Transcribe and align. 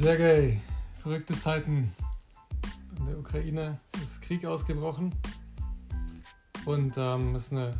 Sergej, 0.00 0.58
verrückte 1.02 1.38
Zeiten. 1.38 1.94
In 2.96 3.06
der 3.06 3.18
Ukraine 3.18 3.78
ist 4.02 4.22
Krieg 4.22 4.46
ausgebrochen 4.46 5.14
und 6.64 6.94
ähm, 6.96 7.34
ist 7.36 7.52
eine 7.52 7.76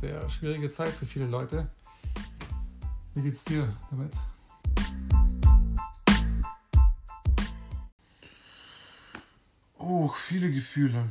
sehr 0.00 0.28
schwierige 0.28 0.68
Zeit 0.68 0.88
für 0.88 1.06
viele 1.06 1.26
Leute. 1.26 1.70
Wie 3.14 3.22
geht's 3.22 3.44
dir 3.44 3.72
damit? 3.88 4.12
Oh, 9.78 10.08
viele 10.08 10.50
Gefühle. 10.50 11.08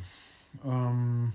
Ähm, 0.65 1.31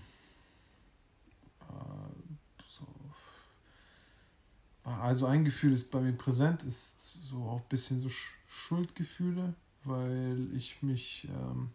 also 4.85 5.27
ein 5.27 5.47
Gefühl 5.47 5.73
ist 5.73 5.91
bei 5.91 6.01
mir 6.01 6.13
präsent, 6.13 6.63
ist 6.63 7.23
so 7.23 7.37
auch 7.45 7.61
ein 7.61 7.69
bisschen 7.71 8.01
so 8.01 8.09
Schuldgefühle, 8.55 9.55
weil 9.85 10.49
ich 10.55 10.83
mich, 10.83 11.29
ähm, 11.29 11.71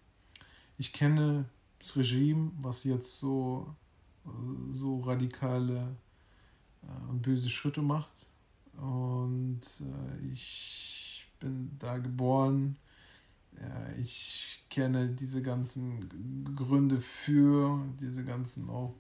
ich 0.78 0.94
kenne 0.94 1.46
das 1.78 1.96
Regime, 1.96 2.52
was 2.62 2.84
jetzt 2.84 3.20
so, 3.20 3.76
äh, 4.26 4.74
so 4.74 5.02
radikale 5.02 5.96
äh, 6.84 7.10
und 7.10 7.22
böse 7.22 7.50
Schritte 7.50 7.82
macht. 7.82 8.28
Und 8.78 9.62
äh, 9.82 10.32
ich 10.34 11.28
bin 11.40 11.72
da 11.78 11.98
geboren. 11.98 12.78
Ja, 13.60 13.90
ich 13.98 14.64
kenne 14.70 15.10
diese 15.10 15.42
ganzen 15.42 16.56
Gründe 16.56 17.00
für, 17.00 17.84
diese 18.00 18.24
ganzen 18.24 18.70
auch 18.70 18.94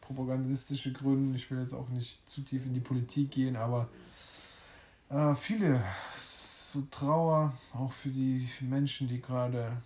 propagandistische 0.00 0.92
Gründe. 0.92 1.36
Ich 1.36 1.50
will 1.50 1.60
jetzt 1.60 1.74
auch 1.74 1.88
nicht 1.90 2.26
zu 2.28 2.40
tief 2.40 2.64
in 2.64 2.72
die 2.72 2.80
Politik 2.80 3.32
gehen, 3.32 3.56
aber 3.56 3.88
äh, 5.10 5.34
viele 5.34 5.84
so 6.72 6.82
Trauer, 6.90 7.52
auch 7.74 7.92
für 7.92 8.10
die 8.10 8.48
Menschen, 8.60 9.08
die 9.08 9.20
gerade 9.20 9.76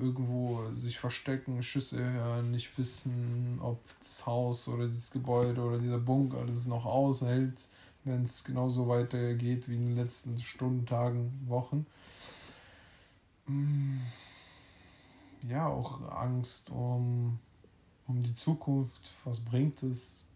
irgendwo 0.00 0.72
sich 0.72 0.98
verstecken, 0.98 1.62
Schüsse 1.62 1.98
hören, 1.98 2.50
nicht 2.50 2.76
wissen, 2.78 3.58
ob 3.60 3.80
das 3.98 4.24
Haus 4.26 4.68
oder 4.68 4.88
das 4.88 5.10
Gebäude 5.10 5.60
oder 5.60 5.78
dieser 5.78 5.98
Bunker 5.98 6.44
das 6.46 6.66
noch 6.66 6.86
aushält, 6.86 7.68
wenn 8.04 8.22
es 8.22 8.44
genauso 8.44 8.88
weitergeht 8.88 9.68
wie 9.68 9.74
in 9.74 9.88
den 9.88 9.96
letzten 9.96 10.38
Stunden, 10.40 10.86
Tagen, 10.86 11.32
Wochen. 11.46 11.86
Mm. 13.46 13.98
Ja, 15.48 15.66
auch 15.66 16.00
Angst 16.10 16.70
um 16.70 17.38
um 18.06 18.22
die 18.22 18.34
Zukunft, 18.34 19.10
was 19.24 19.40
bringt 19.40 19.82
es? 19.82 20.26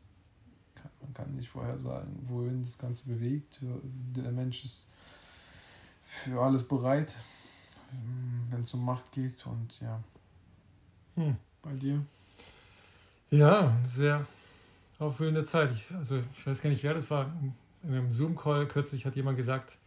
Man 1.03 1.12
kann 1.15 1.35
nicht 1.35 1.49
vorher 1.49 1.79
sagen, 1.79 2.19
wohin 2.25 2.62
das 2.62 2.79
Ganze 2.79 3.09
bewegt. 3.09 3.59
Der 3.62 4.33
Mensch 4.33 4.65
ist 4.65 4.89
für 6.25 6.41
alles 6.41 6.67
bereit, 6.67 7.14
wenn 8.51 8.62
es 8.62 8.75
um 8.75 8.84
Macht 8.84 9.12
geht 9.12 9.45
und 9.47 9.81
ja. 9.81 10.03
Hm. 11.17 11.37
Bei 11.62 11.73
dir? 11.73 12.05
Ja, 13.31 13.77
sehr 13.84 14.27
aufwühlende 14.98 15.45
Zeit. 15.45 15.70
Ich, 15.73 15.91
also 15.95 16.23
ich 16.37 16.47
weiß 16.47 16.62
gar 16.62 16.70
nicht, 16.70 16.83
wer 16.83 16.95
das 16.95 17.11
war. 17.11 17.31
In 17.83 17.95
einem 17.95 18.11
Zoom-Call 18.11 18.67
kürzlich 18.67 19.06
hat 19.06 19.17
jemand 19.17 19.37
gesagt, 19.37 19.78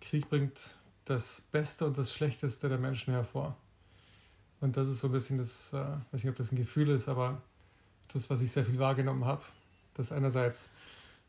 Krieg 0.00 0.28
bringt 0.28 0.76
das 1.04 1.42
Beste 1.52 1.86
und 1.86 1.98
das 1.98 2.12
Schlechteste 2.12 2.68
der 2.68 2.78
Menschen 2.78 3.12
hervor. 3.12 3.56
Und 4.60 4.76
das 4.76 4.88
ist 4.88 5.00
so 5.00 5.08
ein 5.08 5.12
bisschen 5.12 5.38
das, 5.38 5.72
äh, 5.72 5.76
weiß 5.76 6.24
nicht, 6.24 6.28
ob 6.28 6.36
das 6.36 6.52
ein 6.52 6.56
Gefühl 6.56 6.88
ist, 6.88 7.08
aber 7.08 7.42
das, 8.12 8.30
was 8.30 8.40
ich 8.40 8.50
sehr 8.50 8.64
viel 8.64 8.78
wahrgenommen 8.78 9.24
habe, 9.24 9.42
dass 9.94 10.12
einerseits 10.12 10.70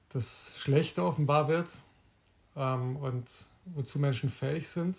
das 0.10 0.54
Schlechte 0.58 1.04
offenbar 1.04 1.48
wird 1.48 1.70
ähm, 2.56 2.96
und 2.96 3.28
wozu 3.66 4.00
Menschen 4.00 4.30
fähig 4.30 4.68
sind, 4.68 4.98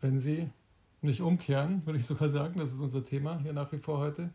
wenn 0.00 0.20
sie 0.20 0.50
nicht 1.02 1.20
umkehren, 1.20 1.84
würde 1.84 1.98
ich 1.98 2.06
sogar 2.06 2.28
sagen, 2.28 2.58
das 2.58 2.72
ist 2.72 2.80
unser 2.80 3.04
Thema 3.04 3.38
hier 3.40 3.52
nach 3.52 3.70
wie 3.72 3.78
vor 3.78 3.98
heute. 3.98 4.30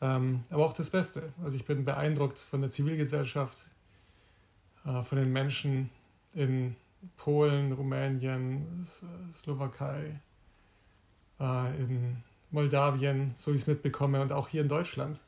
Ähm, 0.00 0.44
aber 0.50 0.66
auch 0.66 0.74
das 0.74 0.90
Beste. 0.90 1.32
Also 1.42 1.56
ich 1.56 1.64
bin 1.64 1.84
beeindruckt 1.84 2.38
von 2.38 2.60
der 2.60 2.70
Zivilgesellschaft, 2.70 3.66
äh, 4.84 5.02
von 5.02 5.18
den 5.18 5.32
Menschen 5.32 5.90
in 6.34 6.76
Polen, 7.16 7.72
Rumänien, 7.72 8.86
Slowakei, 9.32 10.20
äh, 11.40 11.82
in 11.82 12.22
Moldawien, 12.50 13.32
so 13.34 13.52
ich 13.52 13.62
es 13.62 13.66
mitbekomme, 13.66 14.20
und 14.20 14.32
auch 14.32 14.48
hier 14.48 14.62
in 14.62 14.68
Deutschland, 14.68 15.20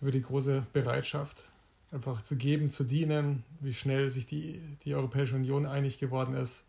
über 0.00 0.10
die 0.10 0.22
große 0.22 0.66
Bereitschaft, 0.72 1.50
einfach 1.90 2.22
zu 2.22 2.36
geben, 2.36 2.70
zu 2.70 2.84
dienen, 2.84 3.44
wie 3.60 3.72
schnell 3.72 4.10
sich 4.10 4.26
die, 4.26 4.60
die 4.84 4.94
Europäische 4.94 5.36
Union 5.36 5.66
einig 5.66 5.98
geworden 5.98 6.34
ist, 6.34 6.64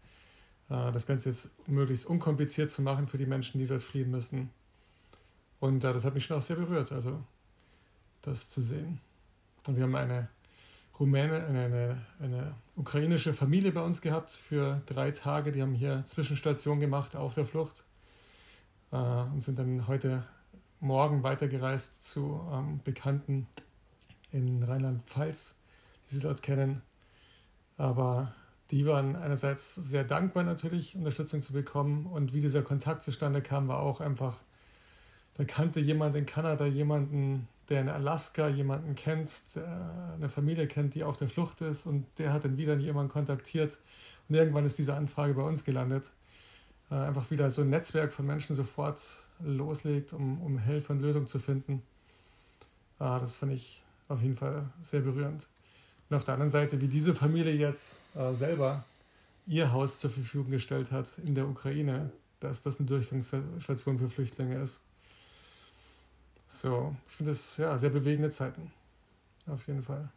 äh, 0.69 0.91
das 0.91 1.05
Ganze 1.05 1.29
jetzt 1.29 1.51
möglichst 1.67 2.05
unkompliziert 2.05 2.71
zu 2.71 2.81
machen 2.81 3.07
für 3.07 3.17
die 3.17 3.25
Menschen, 3.25 3.59
die 3.59 3.67
dort 3.67 3.81
fliehen 3.81 4.11
müssen. 4.11 4.49
Und 5.59 5.83
äh, 5.83 5.93
das 5.93 6.05
hat 6.05 6.13
mich 6.13 6.25
schon 6.25 6.37
auch 6.37 6.41
sehr 6.41 6.55
berührt, 6.55 6.91
also 6.91 7.21
das 8.21 8.49
zu 8.49 8.61
sehen. 8.61 8.99
Und 9.67 9.75
wir 9.75 9.83
haben 9.83 9.95
eine 9.95 10.29
Rumäne, 10.99 11.45
eine, 11.45 11.65
eine, 11.65 12.05
eine 12.19 12.55
ukrainische 12.75 13.33
Familie 13.33 13.71
bei 13.71 13.81
uns 13.81 14.01
gehabt 14.01 14.31
für 14.31 14.81
drei 14.85 15.11
Tage. 15.11 15.51
Die 15.51 15.61
haben 15.61 15.73
hier 15.73 16.03
Zwischenstation 16.05 16.79
gemacht 16.79 17.15
auf 17.15 17.35
der 17.35 17.45
Flucht 17.45 17.83
äh, 18.91 18.95
und 18.95 19.41
sind 19.41 19.59
dann 19.59 19.87
heute 19.87 20.25
Morgen 20.81 21.23
weitergereist 21.23 22.05
zu 22.05 22.41
ähm, 22.53 22.79
Bekannten 22.85 23.47
in 24.31 24.63
Rheinland-Pfalz, 24.63 25.55
die 26.09 26.15
sie 26.15 26.21
dort 26.21 26.41
kennen. 26.41 26.81
Aber 27.77 28.33
die 28.71 28.85
waren 28.85 29.15
einerseits 29.15 29.75
sehr 29.75 30.03
dankbar 30.03 30.43
natürlich, 30.43 30.95
Unterstützung 30.95 31.41
zu 31.41 31.53
bekommen. 31.53 32.05
Und 32.05 32.33
wie 32.33 32.41
dieser 32.41 32.61
Kontakt 32.61 33.01
zustande 33.01 33.41
kam, 33.41 33.67
war 33.67 33.79
auch 33.79 34.01
einfach, 34.01 34.39
da 35.35 35.45
kannte 35.45 35.79
jemand 35.79 36.15
in 36.15 36.25
Kanada 36.25 36.65
jemanden, 36.65 37.47
der 37.69 37.81
in 37.81 37.89
Alaska 37.89 38.47
jemanden 38.47 38.95
kennt, 38.95 39.55
der 39.55 40.13
eine 40.15 40.29
Familie 40.29 40.67
kennt, 40.67 40.95
die 40.95 41.03
auf 41.03 41.17
der 41.17 41.29
Flucht 41.29 41.61
ist. 41.61 41.85
Und 41.85 42.05
der 42.17 42.33
hat 42.33 42.45
dann 42.45 42.57
wieder 42.57 42.75
jemanden 42.75 43.11
kontaktiert. 43.11 43.79
Und 44.27 44.35
irgendwann 44.35 44.65
ist 44.65 44.77
diese 44.77 44.93
Anfrage 44.93 45.33
bei 45.33 45.43
uns 45.43 45.63
gelandet. 45.63 46.11
Äh, 46.91 46.95
einfach 46.95 47.29
wieder 47.31 47.51
so 47.51 47.61
ein 47.61 47.69
Netzwerk 47.69 48.11
von 48.11 48.25
Menschen 48.25 48.55
sofort 48.55 48.99
loslegt, 49.39 50.13
um, 50.13 50.41
um 50.41 50.59
Hilfe 50.59 50.93
und 50.93 50.99
Lösung 50.99 51.27
zu 51.27 51.39
finden. 51.39 51.81
Äh, 52.99 53.19
das 53.19 53.37
fand 53.37 53.53
ich 53.53 53.83
auf 54.09 54.21
jeden 54.21 54.35
Fall 54.35 54.69
sehr 54.81 54.99
berührend. 54.99 55.47
Und 56.09 56.17
auf 56.17 56.25
der 56.25 56.33
anderen 56.33 56.49
Seite, 56.49 56.81
wie 56.81 56.89
diese 56.89 57.15
Familie 57.15 57.53
jetzt 57.53 57.99
äh, 58.15 58.33
selber 58.33 58.83
ihr 59.47 59.71
Haus 59.71 59.99
zur 59.99 60.09
Verfügung 60.09 60.51
gestellt 60.51 60.91
hat 60.91 61.07
in 61.23 61.33
der 61.33 61.47
Ukraine, 61.47 62.11
dass 62.41 62.61
das 62.61 62.79
eine 62.79 62.87
Durchgangsstation 62.87 63.97
für 63.97 64.09
Flüchtlinge 64.09 64.61
ist. 64.61 64.81
So, 66.47 66.93
ich 67.09 67.15
finde 67.15 67.31
das 67.31 67.55
ja 67.55 67.77
sehr 67.77 67.91
bewegende 67.91 68.29
Zeiten. 68.29 68.71
Auf 69.47 69.65
jeden 69.67 69.83
Fall. 69.83 70.09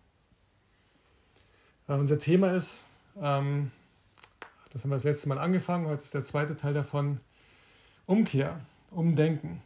Äh, 1.86 1.92
unser 1.92 2.18
Thema 2.18 2.50
ist 2.50 2.86
ähm, 3.20 3.70
das 4.72 4.84
haben 4.84 4.90
wir 4.90 4.96
das 4.96 5.04
letzte 5.04 5.28
Mal 5.28 5.38
angefangen. 5.38 5.86
Heute 5.86 6.02
ist 6.02 6.14
der 6.14 6.24
zweite 6.24 6.56
Teil 6.56 6.72
davon. 6.72 7.20
Umkehr, 8.06 8.58
Umdenken. 8.90 9.60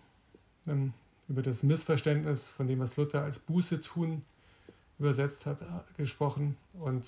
Dann 0.64 0.92
über 1.28 1.42
das 1.42 1.62
Missverständnis 1.62 2.48
von 2.48 2.66
dem, 2.66 2.78
was 2.80 2.96
Luther 2.96 3.22
als 3.22 3.38
Buße 3.38 3.80
tun 3.80 4.22
übersetzt 4.98 5.46
hat, 5.46 5.62
gesprochen 5.96 6.56
und 6.74 7.04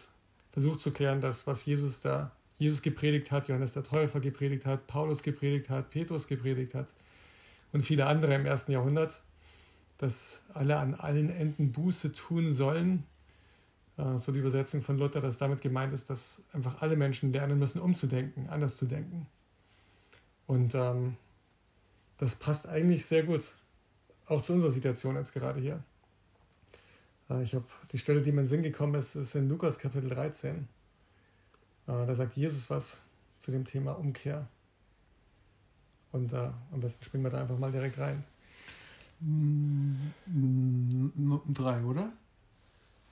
versucht 0.52 0.80
zu 0.80 0.90
klären, 0.90 1.20
dass 1.20 1.46
was 1.46 1.64
Jesus 1.64 2.00
da, 2.00 2.32
Jesus 2.58 2.82
gepredigt 2.82 3.30
hat, 3.30 3.48
Johannes 3.48 3.72
der 3.72 3.84
Täufer 3.84 4.20
gepredigt 4.20 4.66
hat, 4.66 4.86
Paulus 4.86 5.22
gepredigt 5.22 5.70
hat, 5.70 5.90
Petrus 5.90 6.26
gepredigt 6.26 6.74
hat 6.74 6.92
und 7.72 7.80
viele 7.82 8.06
andere 8.06 8.34
im 8.34 8.44
ersten 8.44 8.72
Jahrhundert, 8.72 9.22
dass 9.98 10.42
alle 10.52 10.76
an 10.78 10.94
allen 10.94 11.30
Enden 11.30 11.72
Buße 11.72 12.12
tun 12.12 12.52
sollen, 12.52 13.04
äh, 13.96 14.16
so 14.16 14.32
die 14.32 14.38
Übersetzung 14.38 14.82
von 14.82 14.98
Luther, 14.98 15.20
dass 15.20 15.38
damit 15.38 15.60
gemeint 15.60 15.94
ist, 15.94 16.10
dass 16.10 16.43
einfach 16.52 16.82
alle 16.82 16.96
Menschen 16.96 17.32
lernen 17.32 17.58
müssen, 17.58 17.81
umzudenken, 17.81 18.48
anders 18.48 18.76
zu 18.76 18.87
denken. 18.87 19.26
Und 20.46 20.75
ähm, 20.75 21.16
das 22.19 22.37
passt 22.37 22.69
eigentlich 22.69 23.06
sehr 23.06 23.22
gut, 23.22 23.52
auch 24.28 24.42
zu 24.42 24.52
unserer 24.52 24.70
Situation 24.70 25.16
jetzt 25.16 25.32
gerade 25.32 25.60
hier. 25.60 25.82
Äh, 27.30 27.42
ich 27.42 27.54
habe 27.54 27.64
die 27.92 27.98
Stelle, 27.98 28.22
die 28.22 28.32
mir 28.32 28.40
in 28.40 28.44
den 28.44 28.48
Sinn 28.48 28.62
gekommen 28.62 28.94
ist, 28.94 29.14
ist 29.14 29.34
in 29.34 29.48
Lukas 29.48 29.78
Kapitel 29.78 30.10
13. 30.10 30.56
Äh, 30.56 30.66
da 31.86 32.14
sagt 32.14 32.36
Jesus 32.36 32.69
was 32.70 33.00
zu 33.38 33.50
dem 33.50 33.64
Thema 33.64 33.92
Umkehr. 33.92 34.46
Und 36.12 36.32
äh, 36.32 36.50
am 36.72 36.80
besten 36.80 37.04
springen 37.04 37.25
wir 37.25 37.30
da 37.30 37.40
einfach 37.40 37.58
mal 37.58 37.72
direkt 37.72 37.98
rein. 37.98 38.25
Drei, 41.48 41.82
oder? 41.84 42.12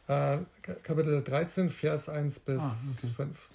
Äh, 0.08 0.38
Kapitel 0.62 1.22
13, 1.22 1.69
Vers 1.69 2.08
1 2.08 2.38
bis 2.40 2.62
ah, 2.62 2.76
okay. 2.96 3.08
5. 3.08 3.48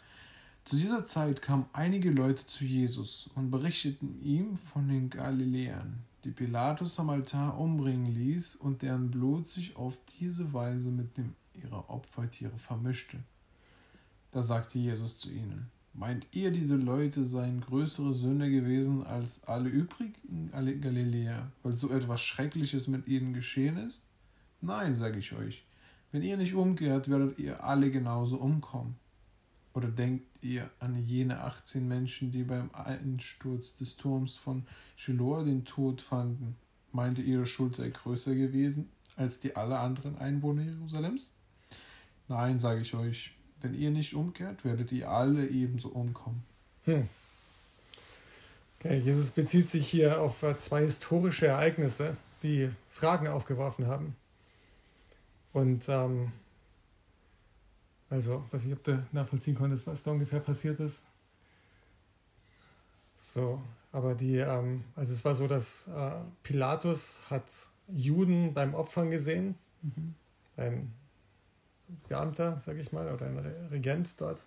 Zu 0.66 0.76
dieser 0.76 1.06
Zeit 1.06 1.42
kamen 1.42 1.66
einige 1.74 2.12
Leute 2.12 2.46
zu 2.46 2.66
Jesus 2.66 3.30
und 3.36 3.50
berichteten 3.50 4.22
ihm 4.22 4.58
von 4.58 4.88
den 4.88 5.10
Galiläern, 5.10 6.04
die 6.24 6.32
Pilatus 6.32 7.00
am 7.00 7.10
Altar 7.10 7.58
umbringen 7.58 8.06
ließ 8.06 8.56
und 8.58 8.82
deren 8.82 9.10
Blut 9.10 9.48
sich 9.48 9.76
auf 9.76 9.98
diese 10.20 10.54
Weise 10.54 10.90
mit 10.92 11.18
dem 11.18 11.36
ihrer 11.54 11.90
Opfertiere 11.90 12.58
vermischte. 12.58 13.18
Da 14.32 14.42
sagte 14.42 14.80
Jesus 14.80 15.20
zu 15.20 15.30
ihnen: 15.30 15.70
Meint 15.94 16.28
ihr, 16.32 16.52
diese 16.52 16.78
Leute 16.78 17.26
seien 17.26 17.60
größere 17.60 18.14
Sünder 18.14 18.50
gewesen 18.50 19.06
als 19.06 19.44
alle 19.44 19.70
übrigen 19.70 20.50
Galiläer, 20.52 21.52
weil 21.64 21.76
so 21.76 21.90
etwas 21.90 22.22
Schreckliches 22.22 22.88
mit 22.88 23.08
ihnen 23.08 23.34
geschehen 23.34 23.78
ist? 23.78 24.06
Nein, 24.62 24.96
sage 24.96 25.20
ich 25.20 25.34
euch. 25.34 25.66
Wenn 26.12 26.24
ihr 26.24 26.38
nicht 26.38 26.54
umkehrt, 26.54 27.10
werdet 27.10 27.40
ihr 27.40 27.64
alle 27.64 27.92
genauso 27.92 28.38
umkommen. 28.38 28.96
Oder 29.74 29.90
denkt 29.90 30.26
ihr 30.44 30.70
an 30.80 30.96
jene 31.08 31.42
18 31.42 31.88
Menschen, 31.88 32.32
die 32.32 32.44
beim 32.44 32.70
Einsturz 32.74 33.76
des 33.76 33.98
Turms 33.98 34.36
von 34.36 34.64
Shiloh 34.96 35.44
den 35.44 35.66
Tod 35.66 36.02
fanden? 36.02 36.56
Meint 36.92 37.20
ihr, 37.20 37.26
ihre 37.26 37.46
Schuld 37.46 37.76
sei 37.76 37.90
größer 37.90 38.36
gewesen 38.36 38.90
als 39.16 39.40
die 39.40 39.56
aller 39.56 39.80
anderen 39.80 40.18
Einwohner 40.18 40.64
Jerusalems? 40.64 41.32
Nein, 42.28 42.60
sage 42.60 42.82
ich 42.82 42.94
euch, 42.94 43.34
wenn 43.62 43.74
ihr 43.74 43.92
nicht 43.92 44.14
umkehrt, 44.14 44.66
werdet 44.66 44.92
ihr 44.92 45.10
alle 45.10 45.48
ebenso 45.48 45.90
umkommen. 45.90 46.44
Hm. 46.86 47.08
Okay, 48.80 48.98
Jesus 48.98 49.30
bezieht 49.30 49.70
sich 49.70 49.88
hier 49.88 50.22
auf 50.22 50.42
äh, 50.42 50.58
zwei 50.58 50.82
historische 50.82 51.48
Ereignisse, 51.48 52.18
die 52.42 52.72
Fragen 52.90 53.28
aufgeworfen 53.28 53.86
haben. 53.86 54.16
Und 55.54 55.88
ähm, 55.88 56.32
also, 58.12 58.44
weiß 58.52 58.66
ich, 58.66 58.74
ob 58.74 58.84
du 58.84 59.02
nachvollziehen 59.14 59.56
konntest, 59.56 59.88
was 59.88 60.04
da 60.04 60.12
ungefähr 60.12 60.42
passiert 60.42 60.82
ist. 60.82 61.06
So, 63.16 63.62
aber 63.94 64.16
die, 64.16 64.36
ähm, 64.36 64.84
also 64.98 65.14
es 65.14 65.24
war 65.24 65.34
so, 65.34 65.48
dass 65.48 65.88
äh, 65.88 66.12
Pilatus 66.44 67.22
hat 67.30 67.46
Juden 67.88 68.54
beim 68.54 68.74
Opfern 68.74 69.12
gesehen, 69.12 69.56
mhm. 69.82 70.14
beim 70.58 70.92
Beamter, 72.10 72.60
sag 72.60 72.76
ich 72.78 72.92
mal, 72.92 73.14
oder 73.14 73.28
ein 73.28 73.38
Regent 73.72 74.10
dort. 74.20 74.46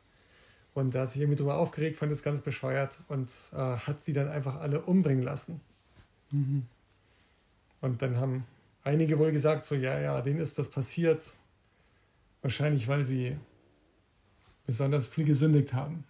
Und 0.75 0.93
der 0.93 1.03
hat 1.03 1.11
sich 1.11 1.23
irgendwie 1.23 1.37
darüber 1.37 1.57
aufgeregt, 1.57 1.97
fand 1.97 2.13
es 2.13 2.23
ganz 2.23 2.43
bescheuert 2.43 2.99
und 3.09 3.31
äh, 3.55 3.57
hat 3.57 4.03
sie 4.03 4.13
dann 4.13 4.29
einfach 4.29 4.57
alle 4.57 4.83
umbringen 4.83 5.25
lassen. 5.25 5.63
Mhm. 6.33 6.67
Und 7.81 8.03
dann 8.03 8.19
haben 8.19 8.45
einige 8.83 9.19
wohl 9.19 9.33
gesagt, 9.33 9.65
so, 9.65 9.75
ja, 9.75 9.99
ja, 9.99 10.21
denen 10.21 10.41
ist 10.41 10.59
das 10.59 10.69
passiert. 10.69 11.37
Wahrscheinlich, 12.43 12.89
weil 12.89 13.07
sie 13.07 13.39
besonders 14.67 15.09
viel 15.09 15.25
gesündigt 15.25 15.73
haben. 15.75 16.05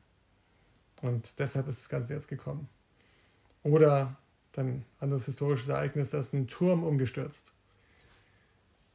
Und 1.02 1.38
deshalb 1.38 1.68
ist 1.68 1.80
das 1.80 1.88
Ganze 1.88 2.14
jetzt 2.14 2.28
gekommen. 2.28 2.68
Oder 3.62 4.16
dann 4.52 4.84
anderes 5.00 5.26
historisches 5.26 5.68
Ereignis, 5.68 6.10
da 6.10 6.18
ist 6.18 6.32
ein 6.32 6.46
Turm 6.46 6.84
umgestürzt. 6.84 7.52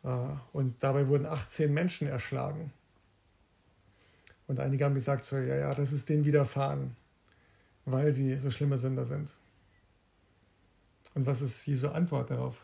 Äh, 0.04 0.10
und 0.54 0.76
dabei 0.82 1.08
wurden 1.08 1.26
18 1.26 1.74
Menschen 1.74 2.08
erschlagen. 2.08 2.72
Und 4.48 4.60
einige 4.60 4.86
haben 4.86 4.96
gesagt, 4.96 5.26
so, 5.26 5.38
ja, 5.38 5.56
ja, 5.56 5.76
das 5.76 5.92
ist 5.92 6.10
denen 6.10 6.26
widerfahren, 6.26 6.96
weil 7.86 8.14
sie 8.14 8.36
so 8.38 8.50
schlimme 8.50 8.78
Sünder 8.78 9.06
sind. 9.06 9.36
Und 11.14 11.26
was 11.26 11.42
ist 11.42 11.66
Jesu 11.68 11.90
Antwort 11.90 12.32
darauf? 12.32 12.56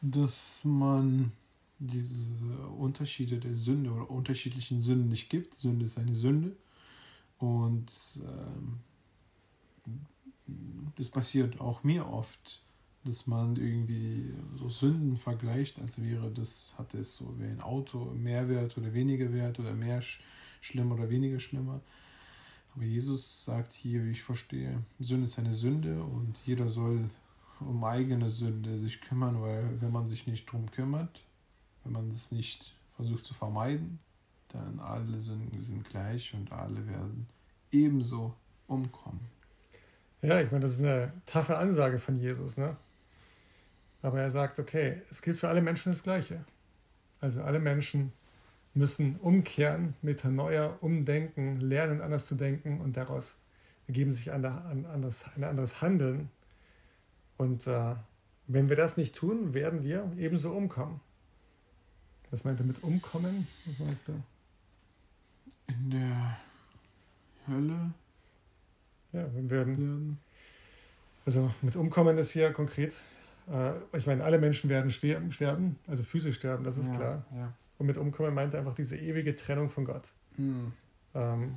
Dass 0.00 0.64
man 0.64 1.32
diese 1.78 2.30
Unterschiede 2.68 3.38
der 3.38 3.54
Sünde 3.54 3.90
oder 3.90 4.10
unterschiedlichen 4.10 4.80
Sünden 4.80 5.08
nicht 5.08 5.30
gibt. 5.30 5.54
Sünde 5.54 5.84
ist 5.84 5.98
eine 5.98 6.14
Sünde. 6.14 6.56
Und 7.38 7.92
ähm, 8.22 8.80
das 10.96 11.10
passiert 11.10 11.60
auch 11.60 11.84
mir 11.84 12.06
oft 12.06 12.62
dass 13.08 13.26
man 13.26 13.56
irgendwie 13.56 14.34
so 14.56 14.68
Sünden 14.68 15.16
vergleicht, 15.16 15.80
als 15.80 16.02
wäre 16.02 16.30
das, 16.30 16.74
hat 16.76 16.94
es 16.94 17.16
so 17.16 17.34
wie 17.38 17.44
ein 17.44 17.60
Auto 17.60 18.04
mehr 18.14 18.48
Wert 18.48 18.76
oder 18.76 18.92
weniger 18.92 19.32
Wert 19.32 19.58
oder 19.58 19.72
mehr 19.72 20.02
sch 20.02 20.20
schlimm 20.60 20.90
oder 20.92 21.08
weniger 21.08 21.38
schlimmer. 21.38 21.80
Aber 22.74 22.84
Jesus 22.84 23.44
sagt 23.44 23.72
hier, 23.72 24.04
wie 24.04 24.10
ich 24.10 24.22
verstehe, 24.22 24.82
Sünde 24.98 25.24
ist 25.24 25.38
eine 25.38 25.52
Sünde 25.52 26.02
und 26.02 26.38
jeder 26.44 26.66
soll 26.68 27.08
um 27.60 27.82
eigene 27.84 28.28
Sünde 28.28 28.76
sich 28.76 29.00
kümmern, 29.00 29.40
weil 29.40 29.80
wenn 29.80 29.92
man 29.92 30.06
sich 30.06 30.26
nicht 30.26 30.50
drum 30.50 30.70
kümmert, 30.70 31.22
wenn 31.88 31.94
man 31.94 32.10
es 32.10 32.30
nicht 32.30 32.74
versucht 32.96 33.24
zu 33.24 33.32
vermeiden, 33.32 33.98
dann 34.48 34.78
alle 34.78 35.18
Sünden 35.18 35.62
sind 35.62 35.88
gleich 35.88 36.34
und 36.34 36.52
alle 36.52 36.86
werden 36.86 37.26
ebenso 37.72 38.34
umkommen. 38.66 39.20
Ja, 40.20 40.40
ich 40.40 40.50
meine, 40.50 40.62
das 40.62 40.74
ist 40.74 40.80
eine 40.80 41.12
taffe 41.24 41.56
Ansage 41.56 41.98
von 41.98 42.18
Jesus, 42.18 42.58
ne? 42.58 42.76
Aber 44.02 44.20
er 44.20 44.30
sagt, 44.30 44.58
okay, 44.58 45.00
es 45.10 45.22
gilt 45.22 45.38
für 45.38 45.48
alle 45.48 45.62
Menschen 45.62 45.92
das 45.92 46.02
Gleiche. 46.02 46.44
Also 47.20 47.42
alle 47.42 47.58
Menschen 47.58 48.12
müssen 48.74 49.16
umkehren, 49.16 49.94
Metanoia, 50.02 50.76
umdenken, 50.80 51.60
lernen, 51.60 52.02
anders 52.02 52.26
zu 52.26 52.34
denken 52.34 52.80
und 52.80 52.96
daraus 52.96 53.38
ergeben 53.86 54.12
sich 54.12 54.30
ein 54.30 54.44
anderes, 54.44 55.24
ein 55.36 55.44
anderes 55.44 55.80
Handeln. 55.80 56.28
Und 57.38 57.66
äh, 57.66 57.94
wenn 58.46 58.68
wir 58.68 58.76
das 58.76 58.98
nicht 58.98 59.16
tun, 59.16 59.54
werden 59.54 59.82
wir 59.82 60.12
ebenso 60.18 60.52
umkommen. 60.52 61.00
Was 62.30 62.44
meint 62.44 62.60
er 62.60 62.66
mit 62.66 62.82
umkommen? 62.82 63.46
Was 63.64 63.78
meinst 63.78 64.08
du? 64.08 64.12
In 65.68 65.90
der 65.90 66.38
Hölle. 67.46 67.92
Ja, 69.12 69.34
wir 69.34 69.50
werden. 69.50 70.18
Also 71.24 71.50
mit 71.62 71.76
umkommen 71.76 72.16
ist 72.18 72.30
hier 72.30 72.52
konkret 72.52 72.94
äh, 73.50 73.96
ich 73.96 74.06
meine, 74.06 74.24
alle 74.24 74.38
Menschen 74.38 74.68
werden 74.70 74.90
sterben, 74.90 75.78
also 75.86 76.02
physisch 76.02 76.36
sterben, 76.36 76.64
das 76.64 76.78
ist 76.78 76.88
ja, 76.88 76.96
klar. 76.96 77.24
Ja. 77.34 77.52
Und 77.78 77.86
mit 77.86 77.96
Umkommen 77.96 78.34
meint 78.34 78.54
er 78.54 78.60
einfach 78.60 78.74
diese 78.74 78.96
ewige 78.96 79.36
Trennung 79.36 79.68
von 79.68 79.84
Gott. 79.84 80.12
Hm. 80.36 80.72
Ähm, 81.14 81.56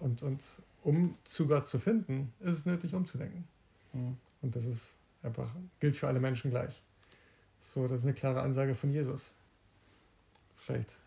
und, 0.00 0.22
und 0.22 0.42
um 0.82 1.12
zu 1.24 1.46
Gott 1.46 1.66
zu 1.66 1.78
finden, 1.78 2.32
ist 2.40 2.52
es 2.52 2.66
nötig, 2.66 2.94
umzudenken. 2.94 3.44
Hm. 3.92 4.16
Und 4.42 4.54
das 4.54 4.66
ist 4.66 4.96
einfach, 5.22 5.50
gilt 5.80 5.96
für 5.96 6.08
alle 6.08 6.20
Menschen 6.20 6.50
gleich. 6.50 6.82
So, 7.60 7.88
das 7.88 8.00
ist 8.00 8.04
eine 8.04 8.14
klare 8.14 8.42
Ansage 8.42 8.74
von 8.74 8.90
Jesus. 8.90 9.34
Vielleicht 10.66 10.98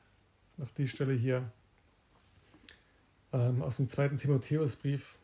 noch 0.56 0.72
die 0.72 0.88
Stelle 0.88 1.14
hier 1.14 1.52
ähm, 3.34 3.62
aus 3.62 3.76
dem 3.76 3.90
zweiten 3.90 4.18
Timotheusbrief, 4.18 5.16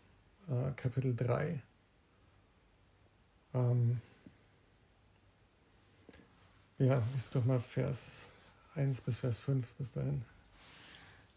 äh, 0.50 0.72
Kapitel 0.76 1.16
3. 1.16 1.62
Ähm, 3.54 4.02
ja, 6.80 7.02
liest 7.14 7.34
doch 7.34 7.46
mal 7.46 7.62
Vers 7.62 8.28
1 8.76 9.00
bis 9.00 9.16
Vers 9.16 9.40
5 9.40 9.66
bis 9.78 9.94
dahin. 9.94 10.26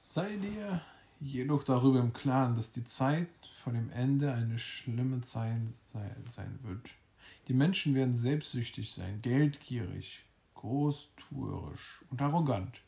Sei 0.03 0.35
dir 0.37 0.83
jedoch 1.21 1.63
darüber 1.63 2.01
im 2.01 2.13
Klaren, 2.13 2.57
dass 2.57 2.73
die 2.73 2.83
Zeit 2.83 3.29
vor 3.63 3.73
dem 3.73 3.93
Ende 3.93 4.33
eine 4.33 4.59
schlimme 4.59 5.21
Zeit 5.21 5.61
sein 6.27 6.59
wird. 6.65 6.91
Die 7.47 7.55
Menschen 7.55 7.95
werden 7.95 8.13
selbstsüchtig 8.13 8.93
sein, 8.93 9.23
geldgierig, 9.23 10.25
großtuerisch 10.55 12.03
und 12.11 12.21
arrogant. 12.21 12.81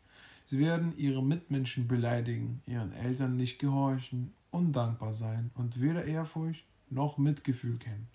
Sie 0.50 0.58
werden 0.58 0.98
ihre 0.98 1.22
Mitmenschen 1.22 1.86
beleidigen, 1.86 2.60
ihren 2.66 2.90
Eltern 2.90 3.36
nicht 3.36 3.60
gehorchen, 3.60 4.34
undankbar 4.50 5.14
sein 5.14 5.52
und 5.54 5.80
weder 5.80 6.06
Ehrfurcht 6.06 6.64
noch 6.90 7.18
Mitgefühl 7.18 7.78
kennen. 7.78 8.08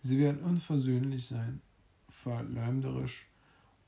Sie 0.00 0.18
werden 0.18 0.42
unversöhnlich 0.42 1.28
sein, 1.28 1.60
verleumderisch, 2.08 3.28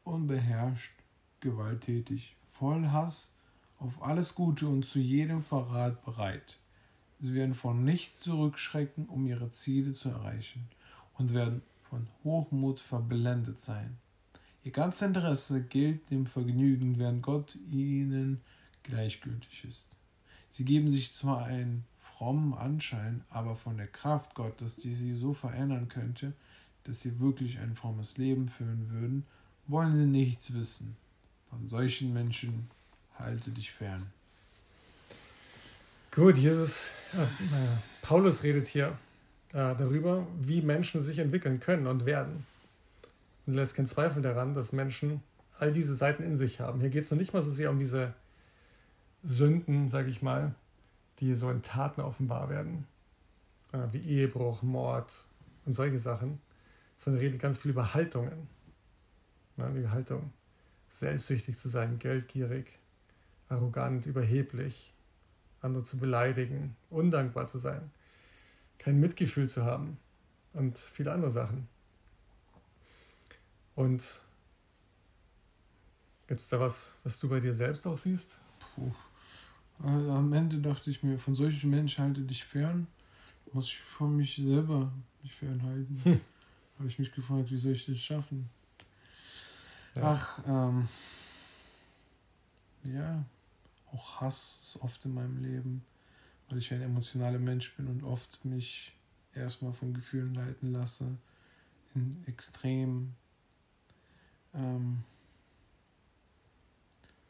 unbeherrscht, 0.04 0.92
gewalttätig, 1.40 2.36
voll 2.44 2.86
Hass 2.86 3.32
auf 3.80 4.00
alles 4.00 4.36
Gute 4.36 4.68
und 4.68 4.86
zu 4.86 5.00
jedem 5.00 5.42
Verrat 5.42 6.04
bereit. 6.04 6.60
Sie 7.18 7.34
werden 7.34 7.54
von 7.54 7.82
nichts 7.82 8.20
zurückschrecken, 8.20 9.08
um 9.08 9.26
ihre 9.26 9.50
Ziele 9.50 9.92
zu 9.92 10.10
erreichen 10.10 10.68
und 11.14 11.34
werden 11.34 11.62
von 11.90 12.06
Hochmut 12.22 12.78
verblendet 12.78 13.60
sein. 13.60 13.98
Ihr 14.68 14.72
ganzes 14.72 15.00
Interesse 15.00 15.62
gilt 15.62 16.10
dem 16.10 16.26
Vergnügen, 16.26 16.98
während 16.98 17.22
Gott 17.22 17.56
ihnen 17.70 18.42
gleichgültig 18.82 19.64
ist. 19.66 19.88
Sie 20.50 20.66
geben 20.66 20.90
sich 20.90 21.10
zwar 21.14 21.46
einen 21.46 21.86
frommen 21.98 22.52
Anschein, 22.52 23.24
aber 23.30 23.56
von 23.56 23.78
der 23.78 23.86
Kraft 23.86 24.34
Gottes, 24.34 24.76
die 24.76 24.92
sie 24.92 25.14
so 25.14 25.32
verändern 25.32 25.88
könnte, 25.88 26.34
dass 26.84 27.00
sie 27.00 27.18
wirklich 27.18 27.58
ein 27.60 27.74
frommes 27.74 28.18
Leben 28.18 28.46
führen 28.46 28.90
würden, 28.90 29.24
wollen 29.68 29.96
sie 29.96 30.04
nichts 30.04 30.52
wissen. 30.52 30.98
Von 31.46 31.66
solchen 31.66 32.12
Menschen 32.12 32.68
halte 33.18 33.50
dich 33.50 33.72
fern. 33.72 34.04
Gut, 36.10 36.36
Jesus, 36.36 36.90
äh, 37.14 37.24
Paulus 38.02 38.42
redet 38.42 38.66
hier 38.66 38.98
äh, 39.54 39.74
darüber, 39.74 40.26
wie 40.38 40.60
Menschen 40.60 41.00
sich 41.00 41.20
entwickeln 41.20 41.58
können 41.58 41.86
und 41.86 42.04
werden. 42.04 42.44
Und 43.48 43.54
lässt 43.54 43.76
keinen 43.76 43.86
Zweifel 43.86 44.20
daran, 44.20 44.52
dass 44.52 44.72
Menschen 44.74 45.22
all 45.58 45.72
diese 45.72 45.94
Seiten 45.94 46.22
in 46.22 46.36
sich 46.36 46.60
haben. 46.60 46.80
Hier 46.80 46.90
geht 46.90 47.04
es 47.04 47.10
noch 47.10 47.16
nicht 47.16 47.32
mal 47.32 47.42
so 47.42 47.50
sehr 47.50 47.70
um 47.70 47.78
diese 47.78 48.12
Sünden, 49.22 49.88
sage 49.88 50.10
ich 50.10 50.20
mal, 50.20 50.54
die 51.18 51.34
so 51.34 51.48
in 51.48 51.62
Taten 51.62 52.02
offenbar 52.02 52.50
werden, 52.50 52.86
äh, 53.72 53.78
wie 53.90 54.00
Ehebruch, 54.00 54.60
Mord 54.60 55.24
und 55.64 55.72
solche 55.72 55.98
Sachen, 55.98 56.42
sondern 56.98 57.22
redet 57.22 57.40
ganz 57.40 57.56
viel 57.56 57.70
über 57.70 57.94
Haltungen. 57.94 58.48
Ne, 59.56 59.72
die 59.74 59.88
Haltung, 59.88 60.30
selbstsüchtig 60.88 61.56
zu 61.56 61.70
sein, 61.70 61.98
geldgierig, 61.98 62.78
arrogant, 63.48 64.04
überheblich, 64.04 64.92
andere 65.62 65.84
zu 65.84 65.96
beleidigen, 65.96 66.76
undankbar 66.90 67.46
zu 67.46 67.56
sein, 67.56 67.90
kein 68.78 69.00
Mitgefühl 69.00 69.48
zu 69.48 69.64
haben 69.64 69.96
und 70.52 70.76
viele 70.76 71.12
andere 71.12 71.30
Sachen. 71.30 71.66
Und 73.78 74.02
gibt 76.26 76.40
es 76.40 76.48
da 76.48 76.58
was, 76.58 76.96
was 77.04 77.16
du 77.20 77.28
bei 77.28 77.38
dir 77.38 77.54
selbst 77.54 77.86
auch 77.86 77.96
siehst? 77.96 78.40
Puh. 78.74 78.90
Also 79.78 80.10
am 80.10 80.32
Ende 80.32 80.58
dachte 80.58 80.90
ich 80.90 81.04
mir, 81.04 81.16
von 81.16 81.36
solchen 81.36 81.70
Menschen 81.70 82.02
halte 82.02 82.22
dich 82.22 82.42
fern, 82.42 82.88
muss 83.52 83.66
ich 83.66 83.78
von 83.78 84.16
mich 84.16 84.34
selber 84.34 84.90
mich 85.22 85.32
fernhalten. 85.32 86.00
Hm. 86.04 86.20
Habe 86.78 86.88
ich 86.88 86.98
mich 86.98 87.12
gefragt, 87.12 87.52
wie 87.52 87.56
soll 87.56 87.72
ich 87.72 87.86
das 87.86 87.98
schaffen? 87.98 88.50
Ja. 89.94 90.14
Ach, 90.14 90.42
ähm, 90.46 90.88
ja, 92.82 93.24
auch 93.92 94.20
Hass 94.20 94.60
ist 94.62 94.82
oft 94.82 95.04
in 95.04 95.14
meinem 95.14 95.40
Leben, 95.40 95.84
weil 96.48 96.58
ich 96.58 96.72
ein 96.74 96.82
emotionaler 96.82 97.38
Mensch 97.38 97.72
bin 97.76 97.86
und 97.86 98.02
oft 98.02 98.44
mich 98.44 98.92
erstmal 99.34 99.72
von 99.72 99.94
Gefühlen 99.94 100.34
leiten 100.34 100.72
lasse, 100.72 101.16
in 101.94 102.24
extrem 102.26 103.14
ähm, 104.54 105.02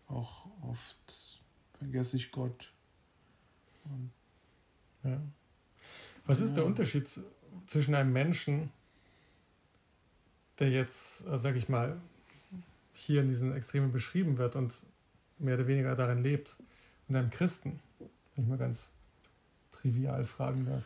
auch 0.08 0.46
oft 0.62 1.40
vergesse 1.78 2.16
ich 2.16 2.30
Gott. 2.30 2.72
Und, 3.84 4.10
ja. 5.04 5.20
Was 6.26 6.40
ist 6.40 6.50
ja. 6.50 6.56
der 6.56 6.66
Unterschied 6.66 7.08
zwischen 7.66 7.94
einem 7.94 8.12
Menschen, 8.12 8.70
der 10.58 10.70
jetzt, 10.70 11.26
äh, 11.26 11.38
sag 11.38 11.56
ich 11.56 11.68
mal, 11.68 12.00
hier 12.92 13.20
in 13.20 13.28
diesen 13.28 13.54
Extremen 13.54 13.92
beschrieben 13.92 14.38
wird 14.38 14.56
und 14.56 14.74
mehr 15.38 15.54
oder 15.54 15.66
weniger 15.66 15.94
darin 15.94 16.22
lebt, 16.22 16.56
und 17.08 17.16
einem 17.16 17.30
Christen, 17.30 17.80
wenn 17.98 18.44
ich 18.44 18.48
mal 18.50 18.58
ganz 18.58 18.90
trivial 19.72 20.24
fragen 20.24 20.66
darf? 20.66 20.82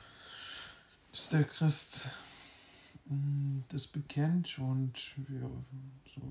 Ist 1.13 1.33
der 1.33 1.45
Christ 1.45 2.09
das 3.69 3.87
bekennt 3.87 4.59
und 4.59 4.97
so 6.07 6.23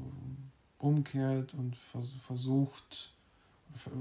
umkehrt 0.79 1.53
und 1.53 1.77
versucht 1.77 3.13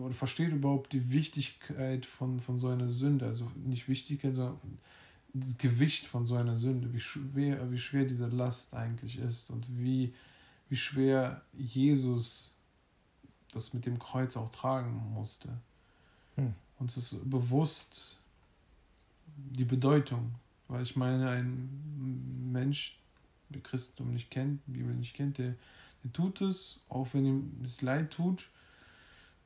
oder 0.02 0.14
versteht 0.14 0.52
überhaupt 0.52 0.92
die 0.92 1.10
Wichtigkeit 1.10 2.06
von, 2.06 2.40
von 2.40 2.58
so 2.58 2.68
einer 2.68 2.88
Sünde, 2.88 3.26
also 3.26 3.50
nicht 3.64 3.88
Wichtigkeit, 3.88 4.34
sondern 4.34 4.58
das 5.32 5.56
Gewicht 5.58 6.06
von 6.06 6.26
so 6.26 6.34
einer 6.34 6.56
Sünde, 6.56 6.92
wie 6.92 7.00
schwer, 7.00 7.70
wie 7.70 7.78
schwer 7.78 8.04
diese 8.04 8.26
Last 8.26 8.75
eigentlich 8.75 9.18
ist 9.18 9.50
und 9.50 9.64
wie, 9.78 10.12
wie 10.68 10.76
schwer 10.76 11.42
Jesus 11.56 12.54
das 13.52 13.75
mit 13.75 13.87
dem 13.87 13.99
Kreuz 13.99 14.37
auch 14.37 14.50
tragen 14.50 15.12
musste. 15.14 15.49
Hm. 16.37 16.54
Uns 16.78 16.96
ist 16.96 17.28
bewusst 17.28 18.20
die 19.37 19.64
Bedeutung, 19.64 20.32
weil 20.70 20.82
ich 20.82 20.94
meine, 20.94 21.28
ein 21.28 22.52
Mensch, 22.52 22.98
der 23.48 23.60
Christentum 23.60 24.14
nicht 24.14 24.30
kennt, 24.30 24.62
die 24.66 24.72
Bibel 24.72 24.94
nicht 24.94 25.14
kennt, 25.14 25.38
der, 25.38 25.56
der 26.04 26.12
tut 26.12 26.40
es, 26.40 26.80
auch 26.88 27.08
wenn 27.12 27.26
ihm 27.26 27.58
das 27.60 27.82
leid 27.82 28.12
tut. 28.12 28.48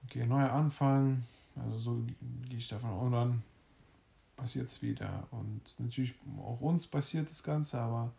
Okay, 0.04 0.26
neuer 0.26 0.52
Anfang, 0.52 1.24
also 1.56 1.78
so 1.78 2.06
gehe 2.48 2.58
ich 2.58 2.68
davon 2.68 2.90
aus, 2.90 3.10
dann 3.10 3.42
passiert 4.36 4.68
es 4.68 4.82
wieder. 4.82 5.26
Und 5.30 5.62
natürlich 5.78 6.14
auch 6.38 6.60
uns 6.60 6.86
passiert 6.86 7.30
das 7.30 7.42
Ganze, 7.42 7.80
aber 7.80 8.12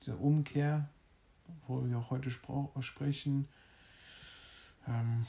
diese 0.00 0.16
Umkehr, 0.16 0.88
wo 1.66 1.86
wir 1.86 1.98
auch 1.98 2.10
heute 2.10 2.30
sprechen, 2.30 3.48
ähm, 4.88 5.26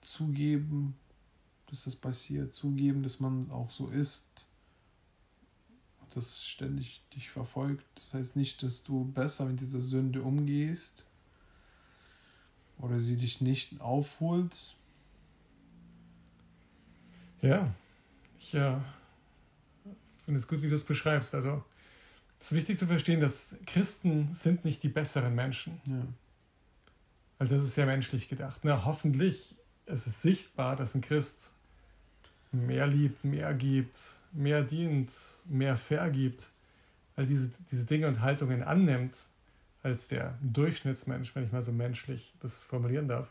zugeben, 0.00 0.96
dass 1.66 1.82
das 1.82 1.96
passiert, 1.96 2.54
zugeben, 2.54 3.02
dass 3.02 3.18
man 3.18 3.50
auch 3.50 3.70
so 3.70 3.88
ist, 3.88 4.46
das 6.16 6.44
ständig 6.44 7.02
dich 7.14 7.30
verfolgt. 7.30 7.84
Das 7.94 8.14
heißt 8.14 8.36
nicht, 8.36 8.62
dass 8.62 8.82
du 8.82 9.04
besser 9.04 9.46
mit 9.46 9.60
dieser 9.60 9.80
Sünde 9.80 10.22
umgehst 10.22 11.04
oder 12.78 13.00
sie 13.00 13.16
dich 13.16 13.40
nicht 13.40 13.80
aufholt. 13.80 14.76
Ja, 17.40 17.74
ich 18.38 18.54
äh, 18.54 18.76
finde 20.24 20.38
es 20.38 20.48
gut, 20.48 20.62
wie 20.62 20.68
du 20.68 20.74
es 20.74 20.84
beschreibst. 20.84 21.34
Also 21.34 21.62
es 22.40 22.46
ist 22.46 22.56
wichtig 22.56 22.78
zu 22.78 22.86
verstehen, 22.86 23.20
dass 23.20 23.56
Christen 23.66 24.32
sind 24.32 24.64
nicht 24.64 24.82
die 24.82 24.88
besseren 24.88 25.34
Menschen. 25.34 25.80
Ja. 25.86 26.06
Weil 27.38 27.48
das 27.48 27.62
ist 27.62 27.74
sehr 27.74 27.86
menschlich 27.86 28.28
gedacht. 28.28 28.60
Na, 28.64 28.84
hoffentlich 28.84 29.56
ist 29.86 30.06
es 30.06 30.22
sichtbar, 30.22 30.76
dass 30.76 30.94
ein 30.94 31.00
Christ 31.00 31.52
mehr 32.52 32.86
liebt, 32.86 33.24
mehr 33.24 33.52
gibt, 33.54 33.98
mehr 34.34 34.62
dient, 34.62 35.12
mehr 35.48 35.76
vergibt, 35.76 36.50
weil 37.16 37.26
diese, 37.26 37.50
diese 37.70 37.84
Dinge 37.84 38.08
und 38.08 38.20
Haltungen 38.20 38.62
annimmt, 38.62 39.26
als 39.82 40.08
der 40.08 40.38
Durchschnittsmensch, 40.42 41.34
wenn 41.34 41.44
ich 41.44 41.52
mal 41.52 41.62
so 41.62 41.72
menschlich 41.72 42.34
das 42.40 42.62
formulieren 42.62 43.06
darf. 43.06 43.28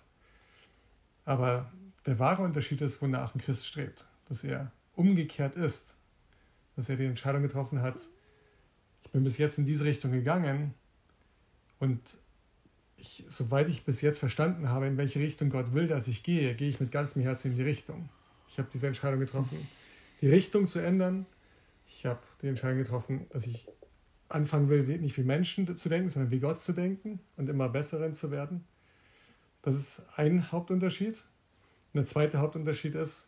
Aber 1.25 1.72
der 2.05 2.19
wahre 2.19 2.43
Unterschied 2.43 2.81
ist, 2.81 3.01
wonach 3.01 3.33
ein 3.33 3.41
Christ 3.41 3.65
strebt, 3.65 4.05
dass 4.29 4.43
er 4.43 4.72
umgekehrt 4.95 5.55
ist, 5.55 5.95
dass 6.75 6.89
er 6.89 6.98
die 6.98 7.05
Entscheidung 7.05 7.41
getroffen 7.41 7.81
hat, 7.81 7.98
ich 9.03 9.12
bin 9.12 9.24
bis 9.24 9.38
jetzt 9.38 9.57
in 9.57 9.65
diese 9.65 9.83
Richtung 9.83 10.12
gegangen 10.12 10.74
und 11.79 12.00
ich, 12.98 13.25
soweit 13.27 13.67
ich 13.67 13.83
bis 13.83 14.01
jetzt 14.01 14.19
verstanden 14.19 14.69
habe, 14.69 14.88
in 14.88 14.98
welche 14.98 15.19
Richtung 15.19 15.50
Gott 15.50 15.74
will, 15.74 15.88
dass 15.88 16.07
ich 16.07 16.24
gehe, 16.24 16.55
gehe 16.55 16.69
ich 16.69 16.79
mit 16.79 16.91
ganzem 16.91 17.22
Herzen 17.22 17.51
in 17.51 17.57
die 17.57 17.63
Richtung. 17.63 18.10
Ich 18.48 18.57
habe 18.60 18.69
diese 18.72 18.88
Entscheidung 18.88 19.19
getroffen, 19.19 19.67
die 20.24 20.30
Richtung 20.30 20.68
zu 20.68 20.80
ändern. 20.80 21.25
Ich 21.86 22.06
habe 22.06 22.22
die 22.42 22.48
Entscheidung 22.48 22.77
getroffen, 22.77 23.27
dass 23.32 23.46
ich 23.46 23.68
anfangen 24.30 24.70
will, 24.70 24.84
nicht 25.00 25.18
wie 25.18 25.24
Menschen 25.24 25.75
zu 25.75 25.89
denken, 25.89 26.08
sondern 26.08 26.32
wie 26.32 26.39
Gott 26.39 26.60
zu 26.60 26.72
denken 26.72 27.20
und 27.36 27.50
immer 27.50 27.68
besseren 27.68 28.13
zu 28.13 28.32
werden. 28.32 28.63
Das 29.63 29.75
ist 29.75 30.01
ein 30.15 30.50
Hauptunterschied. 30.50 31.25
Und 31.92 31.98
der 31.98 32.06
zweite 32.06 32.38
Hauptunterschied 32.38 32.96
ist, 32.96 33.27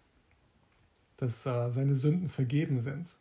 dass 1.18 1.46
äh, 1.46 1.70
seine 1.70 1.96
Sünden 1.96 2.30
vergeben 2.30 2.80
sind. 2.80 3.18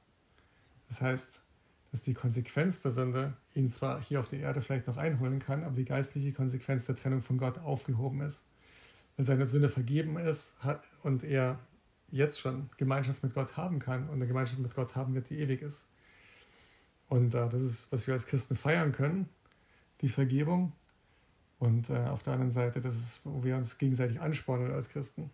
Das 0.89 1.01
heißt, 1.01 1.43
dass 1.91 2.03
die 2.03 2.15
Konsequenz 2.15 2.81
der 2.81 2.93
Sünde 2.93 3.37
ihn 3.57 3.71
zwar 3.71 4.01
hier 4.01 4.21
auf 4.21 4.29
der 4.29 4.39
Erde 4.39 4.61
vielleicht 4.61 4.87
noch 4.87 4.99
einholen 4.99 5.41
kann, 5.41 5.65
aber 5.65 5.75
die 5.75 5.85
geistliche 5.85 6.33
Konsequenz 6.33 6.87
der 6.87 6.95
Trennung 6.95 7.23
von 7.23 7.39
Gott 7.39 7.59
aufgehoben 7.59 8.21
ist. 8.21 8.45
Weil 9.17 9.27
seine 9.27 9.47
Sünde 9.47 9.69
vergeben 9.69 10.17
ist 10.17 10.55
und 11.03 11.25
er 11.25 11.59
jetzt 12.15 12.41
schon 12.41 12.71
Gemeinschaft 12.77 13.23
mit 13.23 13.35
Gott 13.35 13.57
haben 13.57 13.79
kann 13.79 14.09
und 14.09 14.15
eine 14.15 14.27
Gemeinschaft 14.27 14.61
mit 14.61 14.75
Gott 14.75 14.95
haben 14.95 15.15
wird, 15.15 15.31
die 15.31 15.39
ewig 15.39 15.63
ist. 15.63 15.89
Und 17.09 17.35
äh, 17.35 17.49
das 17.49 17.63
ist, 17.63 17.91
was 17.91 18.07
wir 18.07 18.15
als 18.15 18.27
Christen 18.27 18.57
feiern 18.57 18.93
können, 18.93 19.29
die 20.01 20.09
Vergebung. 20.09 20.73
Und 21.59 21.91
äh, 21.91 22.05
auf 22.05 22.23
der 22.23 22.35
anderen 22.35 22.53
Seite, 22.53 22.81
das 22.81 22.95
ist, 22.97 23.21
wo 23.25 23.43
wir 23.43 23.57
uns 23.57 23.79
gegenseitig 23.79 24.21
anspornen 24.21 24.73
als 24.73 24.89
Christen. 24.89 25.31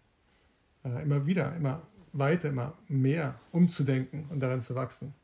Äh, 0.85 1.03
immer 1.03 1.27
wieder, 1.27 1.55
immer 1.55 1.83
weiter, 2.13 2.49
immer 2.49 2.77
mehr 2.89 3.39
umzudenken 3.53 4.27
und 4.31 4.41
daran 4.41 4.63
zu 4.63 4.75
wachsen. 4.75 5.15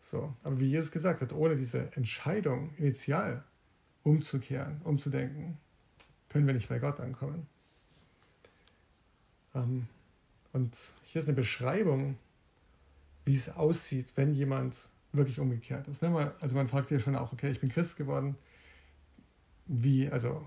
So, 0.00 0.34
aber 0.42 0.58
wie 0.58 0.66
Jesus 0.66 0.90
gesagt 0.90 1.20
hat, 1.20 1.32
ohne 1.32 1.56
diese 1.56 1.94
Entscheidung 1.94 2.74
initial 2.76 3.44
umzukehren, 4.02 4.80
umzudenken, 4.82 5.58
können 6.28 6.46
wir 6.46 6.54
nicht 6.54 6.68
bei 6.68 6.78
Gott 6.78 7.00
ankommen. 7.00 7.46
Ähm, 9.54 9.86
und 10.52 10.76
hier 11.04 11.20
ist 11.20 11.28
eine 11.28 11.36
Beschreibung, 11.36 12.16
wie 13.24 13.34
es 13.34 13.56
aussieht, 13.56 14.12
wenn 14.16 14.32
jemand 14.32 14.88
wirklich 15.12 15.38
umgekehrt 15.38 15.88
ist. 15.88 16.02
Ne? 16.02 16.32
Also 16.40 16.54
man 16.54 16.68
fragt 16.68 16.88
sich 16.88 16.98
ja 16.98 17.04
schon 17.04 17.16
auch, 17.16 17.32
okay, 17.32 17.50
ich 17.50 17.60
bin 17.60 17.68
Christ 17.68 17.96
geworden. 17.96 18.36
Wie, 19.66 20.08
also, 20.08 20.46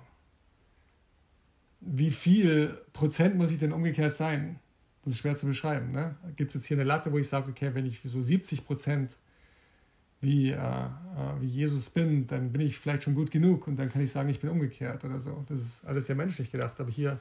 wie 1.80 2.12
viel 2.12 2.82
Prozent 2.92 3.36
muss 3.36 3.52
ich 3.52 3.60
denn 3.60 3.72
umgekehrt 3.72 4.16
sein? 4.16 4.60
Das 5.04 5.14
ist 5.14 5.20
schwer 5.20 5.36
zu 5.36 5.46
beschreiben. 5.46 5.92
Ne? 5.92 6.16
Gibt 6.36 6.52
es 6.52 6.62
jetzt 6.62 6.68
hier 6.68 6.78
eine 6.78 6.86
Latte, 6.86 7.12
wo 7.12 7.18
ich 7.18 7.28
sage, 7.28 7.50
okay, 7.50 7.74
wenn 7.74 7.86
ich 7.86 8.02
so 8.04 8.22
70 8.22 8.66
Prozent 8.66 9.18
wie, 10.22 10.52
äh, 10.52 10.56
äh, 10.56 10.90
wie 11.42 11.48
Jesus 11.48 11.90
bin, 11.90 12.28
dann 12.28 12.52
bin 12.52 12.62
ich 12.62 12.78
vielleicht 12.78 13.04
schon 13.04 13.14
gut 13.14 13.30
genug 13.30 13.68
und 13.68 13.76
dann 13.76 13.90
kann 13.90 14.02
ich 14.02 14.12
sagen, 14.12 14.30
ich 14.30 14.40
bin 14.40 14.50
umgekehrt 14.50 15.04
oder 15.04 15.20
so. 15.20 15.44
Das 15.50 15.60
ist 15.60 15.86
alles 15.86 16.08
sehr 16.08 16.16
menschlich 16.16 16.52
gedacht. 16.52 16.80
Aber 16.80 16.90
hier 16.90 17.20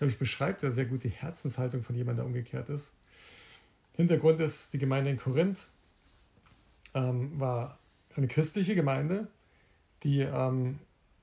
glaube 0.00 0.12
ich, 0.12 0.18
beschreibt 0.18 0.62
er 0.62 0.72
sehr 0.72 0.86
gut 0.86 1.04
die 1.04 1.10
Herzenshaltung 1.10 1.82
von 1.82 1.94
jemandem, 1.94 2.24
der 2.24 2.26
umgekehrt 2.26 2.70
ist. 2.70 2.94
Hintergrund 3.92 4.40
ist, 4.40 4.72
die 4.72 4.78
Gemeinde 4.78 5.10
in 5.10 5.18
Korinth 5.18 5.68
ähm, 6.94 7.38
war 7.38 7.78
eine 8.16 8.26
christliche 8.26 8.74
Gemeinde, 8.74 9.28
die 10.02 10.22
ähm, 10.22 10.78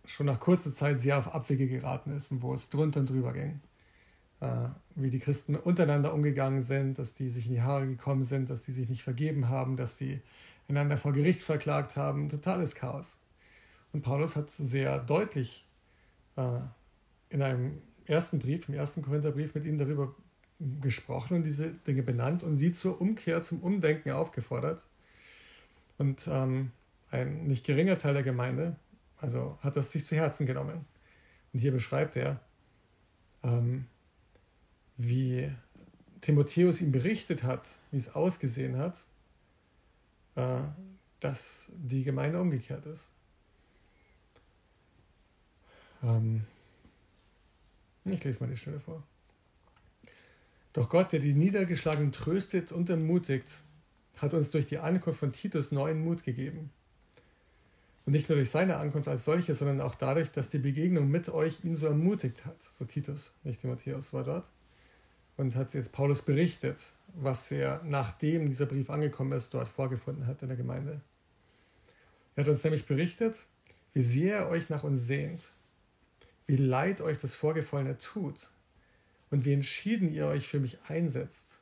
schon 0.05 0.27
nach 0.27 0.39
kurzer 0.39 0.71
Zeit 0.71 0.99
sehr 0.99 1.17
auf 1.17 1.33
Abwege 1.33 1.67
geraten 1.67 2.15
ist 2.15 2.29
und 2.31 2.43
wo 2.43 2.53
es 2.53 2.69
drunter 2.69 2.99
und 2.99 3.09
drüber 3.09 3.33
ging. 3.33 3.61
Äh, 4.41 4.67
wie 4.93 5.09
die 5.09 5.17
Christen 5.17 5.55
untereinander 5.55 6.13
umgegangen 6.13 6.61
sind, 6.61 6.99
dass 6.99 7.15
die 7.15 7.29
sich 7.29 7.47
in 7.47 7.53
die 7.53 7.63
Haare 7.63 7.87
gekommen 7.87 8.25
sind, 8.25 8.51
dass 8.51 8.61
die 8.61 8.73
sich 8.73 8.87
nicht 8.89 9.01
vergeben 9.01 9.49
haben, 9.49 9.75
dass 9.75 9.97
die 9.97 10.21
einander 10.67 10.99
vor 10.99 11.13
Gericht 11.13 11.41
verklagt 11.41 11.95
haben. 11.95 12.29
Totales 12.29 12.75
Chaos. 12.75 13.17
Und 13.91 14.03
Paulus 14.03 14.35
hat 14.35 14.51
sehr 14.51 14.99
deutlich 14.99 15.65
äh, 16.35 16.59
in 17.29 17.41
einem 17.41 17.81
ersten 18.09 18.39
Brief, 18.39 18.67
im 18.69 18.75
ersten 18.75 19.01
Korintherbrief 19.01 19.53
mit 19.55 19.65
ihnen 19.65 19.77
darüber 19.77 20.15
gesprochen 20.81 21.37
und 21.37 21.43
diese 21.43 21.71
Dinge 21.71 22.03
benannt 22.03 22.43
und 22.43 22.57
sie 22.57 22.71
zur 22.71 22.99
Umkehr, 22.99 23.43
zum 23.43 23.61
Umdenken 23.61 24.11
aufgefordert. 24.11 24.85
Und 25.97 26.27
ähm, 26.27 26.71
ein 27.11 27.47
nicht 27.47 27.65
geringer 27.65 27.97
Teil 27.97 28.13
der 28.13 28.23
Gemeinde, 28.23 28.75
also 29.17 29.57
hat 29.61 29.75
das 29.75 29.91
sich 29.91 30.05
zu 30.05 30.15
Herzen 30.15 30.45
genommen. 30.45 30.85
Und 31.53 31.59
hier 31.59 31.71
beschreibt 31.71 32.15
er, 32.15 32.39
ähm, 33.43 33.85
wie 34.97 35.51
Timotheus 36.21 36.81
ihm 36.81 36.91
berichtet 36.91 37.43
hat, 37.43 37.77
wie 37.91 37.97
es 37.97 38.15
ausgesehen 38.15 38.77
hat, 38.77 39.05
äh, 40.35 40.59
dass 41.19 41.71
die 41.75 42.03
Gemeinde 42.03 42.39
umgekehrt 42.39 42.85
ist. 42.85 43.09
Ähm, 46.03 46.45
ich 48.11 48.23
lese 48.23 48.43
mal 48.43 48.49
die 48.49 48.57
Stelle 48.57 48.79
vor. 48.79 49.03
Doch 50.73 50.89
Gott, 50.89 51.11
der 51.11 51.19
die 51.19 51.33
Niedergeschlagenen 51.33 52.11
tröstet 52.11 52.71
und 52.71 52.89
ermutigt, 52.89 53.61
hat 54.17 54.33
uns 54.33 54.51
durch 54.51 54.65
die 54.65 54.77
Ankunft 54.77 55.19
von 55.19 55.31
Titus 55.31 55.71
neuen 55.71 56.03
Mut 56.03 56.23
gegeben. 56.23 56.71
Und 58.05 58.13
nicht 58.13 58.29
nur 58.29 58.37
durch 58.37 58.49
seine 58.49 58.77
Ankunft 58.77 59.07
als 59.07 59.25
solche, 59.25 59.53
sondern 59.53 59.81
auch 59.81 59.95
dadurch, 59.95 60.31
dass 60.31 60.49
die 60.49 60.59
Begegnung 60.59 61.09
mit 61.09 61.29
euch 61.29 61.65
ihn 61.65 61.75
so 61.75 61.87
ermutigt 61.87 62.45
hat. 62.45 62.61
So 62.61 62.85
Titus, 62.85 63.33
nicht 63.43 63.61
Timotheus 63.61 64.13
war 64.13 64.23
dort. 64.23 64.49
Und 65.35 65.55
hat 65.55 65.73
jetzt 65.73 65.91
Paulus 65.91 66.21
berichtet, 66.21 66.93
was 67.15 67.51
er, 67.51 67.81
nachdem 67.83 68.47
dieser 68.47 68.65
Brief 68.65 68.89
angekommen 68.89 69.33
ist, 69.33 69.53
dort 69.53 69.67
vorgefunden 69.67 70.25
hat 70.25 70.41
in 70.41 70.47
der 70.47 70.57
Gemeinde. 70.57 71.01
Er 72.35 72.43
hat 72.43 72.49
uns 72.49 72.63
nämlich 72.63 72.85
berichtet, 72.85 73.45
wie 73.93 74.01
sehr 74.01 74.37
er 74.37 74.49
euch 74.49 74.69
nach 74.69 74.83
uns 74.83 75.05
sehnt, 75.05 75.51
wie 76.47 76.55
leid 76.55 77.01
euch 77.01 77.17
das 77.17 77.35
Vorgefallene 77.35 77.97
tut 77.97 78.51
und 79.29 79.45
wie 79.45 79.53
entschieden 79.53 80.11
ihr 80.11 80.27
euch 80.27 80.47
für 80.47 80.59
mich 80.59 80.79
einsetzt. 80.87 81.59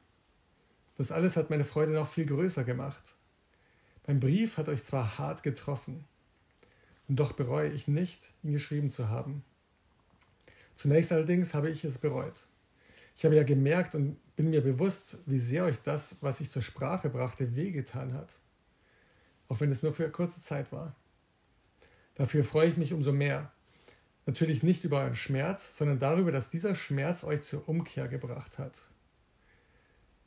Das 0.98 1.12
alles 1.12 1.36
hat 1.36 1.50
meine 1.50 1.66
Freude 1.66 1.92
noch 1.92 2.08
viel 2.08 2.26
größer 2.26 2.64
gemacht. 2.64 3.16
Mein 4.08 4.20
Brief 4.20 4.58
hat 4.58 4.70
euch 4.70 4.84
zwar 4.84 5.18
hart 5.18 5.44
getroffen, 5.44 6.06
und 7.08 7.18
doch 7.18 7.34
bereue 7.34 7.70
ich 7.70 7.88
nicht, 7.88 8.32
ihn 8.44 8.54
geschrieben 8.54 8.90
zu 8.90 9.10
haben. 9.10 9.44
Zunächst 10.76 11.12
allerdings 11.12 11.54
habe 11.54 11.70
ich 11.70 11.84
es 11.86 11.98
bereut. 11.98 12.46
Ich 13.16 13.24
habe 13.24 13.36
ja 13.36 13.44
gemerkt 13.44 13.96
und 13.96 14.18
bin 14.36 14.50
mir 14.50 14.62
bewusst, 14.62 15.20
wie 15.26 15.38
sehr 15.38 15.66
euch 15.66 15.78
das, 15.84 16.16
was 16.22 16.42
ich 16.42 16.52
zur 16.52 16.62
Sprache 16.62 17.10
brachte, 17.10 17.56
wehgetan 17.56 18.14
hat. 18.14 18.40
Auch 19.48 19.60
wenn 19.60 19.72
es 19.72 19.84
nur 19.84 19.94
für 19.94 20.10
kurze 20.10 20.42
Zeit 20.42 20.72
war. 20.72 20.96
Dafür 22.16 22.44
freue 22.44 22.70
ich 22.70 22.78
mich 22.78 22.92
umso 22.92 23.12
mehr. 23.12 23.52
Natürlich 24.26 24.64
nicht 24.64 24.84
über 24.84 25.02
euren 25.02 25.16
Schmerz, 25.16 25.78
sondern 25.78 26.00
darüber, 26.00 26.32
dass 26.32 26.50
dieser 26.50 26.74
Schmerz 26.74 27.24
euch 27.24 27.44
zur 27.44 27.68
Umkehr 27.70 28.08
gebracht 28.08 28.58
hat. 28.58 28.88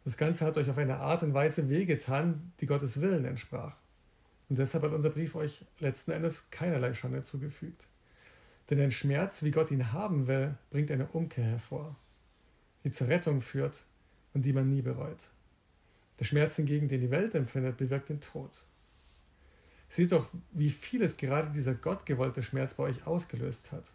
Das 0.04 0.16
Ganze 0.16 0.46
hat 0.46 0.56
euch 0.56 0.70
auf 0.70 0.78
eine 0.78 0.96
Art 0.96 1.22
und 1.22 1.34
Weise 1.34 1.68
wehgetan, 1.68 2.52
die 2.60 2.66
Gottes 2.66 3.00
Willen 3.00 3.24
entsprach. 3.24 3.76
Und 4.48 4.58
deshalb 4.58 4.84
hat 4.84 4.92
unser 4.92 5.10
Brief 5.10 5.34
euch 5.34 5.66
letzten 5.80 6.12
Endes 6.12 6.50
keinerlei 6.50 6.94
Schande 6.94 7.22
zugefügt. 7.22 7.88
Denn 8.70 8.80
ein 8.80 8.90
Schmerz, 8.90 9.42
wie 9.42 9.50
Gott 9.50 9.70
ihn 9.70 9.92
haben 9.92 10.26
will, 10.26 10.56
bringt 10.70 10.90
eine 10.90 11.08
Umkehr 11.08 11.44
hervor, 11.44 11.96
die 12.84 12.90
zur 12.90 13.08
Rettung 13.08 13.40
führt 13.40 13.84
und 14.32 14.44
die 14.44 14.52
man 14.52 14.70
nie 14.70 14.82
bereut. 14.82 15.30
Der 16.20 16.24
Schmerz 16.24 16.56
hingegen, 16.56 16.88
den 16.88 17.00
die 17.00 17.10
Welt 17.10 17.34
empfindet, 17.34 17.76
bewirkt 17.76 18.08
den 18.08 18.20
Tod. 18.20 18.64
Seht 19.88 20.12
doch, 20.12 20.28
wie 20.52 20.71
vieles 20.71 21.16
gerade 21.16 21.50
dieser 21.50 21.75
gottgewollte 21.75 22.42
Schmerz 22.42 22.75
bei 22.75 22.85
euch 22.85 23.07
ausgelöst 23.07 23.73
hat. 23.73 23.95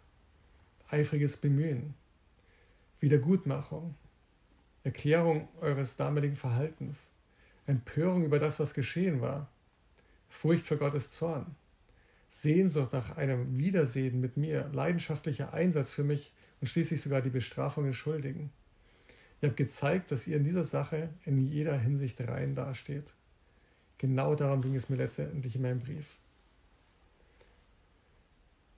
Eifriges 0.88 1.36
Bemühen, 1.36 1.94
Wiedergutmachung, 3.00 3.94
Erklärung 4.82 5.48
eures 5.60 5.96
damaligen 5.96 6.36
Verhaltens, 6.36 7.12
Empörung 7.66 8.24
über 8.24 8.38
das, 8.38 8.60
was 8.60 8.74
geschehen 8.74 9.20
war, 9.20 9.48
Furcht 10.28 10.66
vor 10.66 10.76
Gottes 10.76 11.12
Zorn, 11.12 11.54
Sehnsucht 12.28 12.92
nach 12.92 13.16
einem 13.16 13.56
Wiedersehen 13.56 14.20
mit 14.20 14.36
mir, 14.36 14.68
leidenschaftlicher 14.72 15.54
Einsatz 15.54 15.92
für 15.92 16.02
mich 16.02 16.32
und 16.60 16.66
schließlich 16.66 17.00
sogar 17.00 17.22
die 17.22 17.30
Bestrafung 17.30 17.86
des 17.86 17.96
Schuldigen. 17.96 18.50
Ihr 19.40 19.48
habt 19.48 19.56
gezeigt, 19.56 20.10
dass 20.10 20.26
ihr 20.26 20.36
in 20.36 20.44
dieser 20.44 20.64
Sache 20.64 21.10
in 21.24 21.38
jeder 21.38 21.78
Hinsicht 21.78 22.20
rein 22.20 22.54
dasteht. 22.54 23.14
Genau 23.98 24.34
darum 24.34 24.60
ging 24.60 24.74
es 24.74 24.88
mir 24.88 24.96
letztendlich 24.96 25.56
in 25.56 25.62
meinem 25.62 25.80
Brief. 25.80 26.16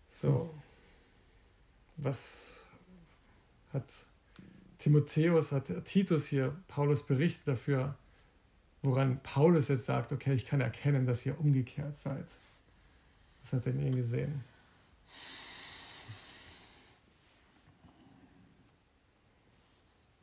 So, 0.09 0.55
was 1.97 2.65
hat 3.73 4.07
Timotheus, 4.79 5.53
hat 5.53 5.85
Titus 5.85 6.27
hier 6.27 6.55
Paulus 6.69 7.03
berichtet 7.03 7.49
dafür, 7.49 7.97
woran 8.83 9.23
Paulus 9.23 9.69
jetzt 9.69 9.87
sagt, 9.87 10.13
okay, 10.13 10.35
ich 10.35 10.47
kann 10.47 10.61
erkennen, 10.61 11.07
dass 11.07 11.27
ihr 11.27 11.39
umgekehrt 11.41 11.97
seid. 11.97 12.39
Was 13.43 13.53
hat 13.53 13.67
er 13.67 13.73
denn 13.73 13.87
ihr 13.87 13.97
gesehen? 13.97 14.45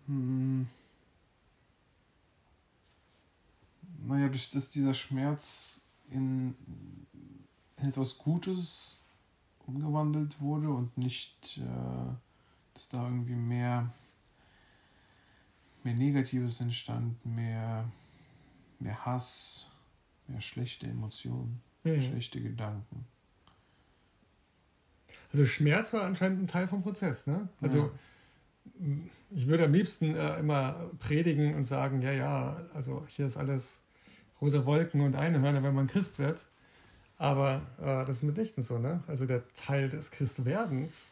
Hm. 0.08 0.43
Naja, 4.06 4.30
dass, 4.30 4.52
dass 4.52 4.70
dieser 4.70 4.94
Schmerz 4.94 5.82
in, 6.10 6.56
in, 7.78 7.88
etwas 7.88 8.18
Gutes 8.18 9.00
umgewandelt 9.66 10.42
wurde 10.42 10.70
und 10.70 10.98
nicht, 10.98 11.58
äh, 11.58 12.14
dass 12.74 12.90
da 12.90 13.04
irgendwie 13.04 13.36
mehr, 13.36 13.94
mehr 15.84 15.94
Negatives 15.94 16.60
entstand, 16.62 17.26
mehr 17.26 17.86
mehr 18.84 19.06
Hass, 19.06 19.68
mehr 20.28 20.42
schlechte 20.42 20.86
Emotionen, 20.88 21.62
mhm. 21.84 22.02
schlechte 22.02 22.42
Gedanken. 22.42 23.06
Also 25.32 25.48
Schmerz 25.48 25.94
war 25.94 26.04
anscheinend 26.04 26.44
ein 26.44 26.48
Teil 26.48 26.68
vom 26.68 26.84
Prozess, 26.84 27.26
ne? 27.26 27.50
Also 27.60 27.92
ja. 28.80 28.90
ich 29.32 29.48
würde 29.48 29.66
am 29.66 29.74
liebsten 29.74 30.16
äh, 30.16 30.38
immer 30.38 30.92
predigen 31.00 31.56
und 31.56 31.66
sagen, 31.66 32.02
ja, 32.04 32.12
ja, 32.12 32.62
also 32.74 33.06
hier 33.08 33.26
ist 33.26 33.38
alles 33.38 33.82
rosa 34.44 34.66
Wolken 34.66 35.00
und 35.00 35.16
Einhörner, 35.16 35.64
wenn 35.64 35.74
man 35.74 35.88
Christ 35.88 36.20
wird. 36.20 36.46
Aber 37.18 37.62
äh, 37.80 38.06
das 38.06 38.18
ist 38.18 38.24
mitnichten 38.24 38.62
so, 38.62 38.78
ne? 38.78 39.02
Also 39.08 39.26
der 39.26 39.48
Teil 39.54 39.88
des 39.88 40.12
Christwerdens 40.12 41.12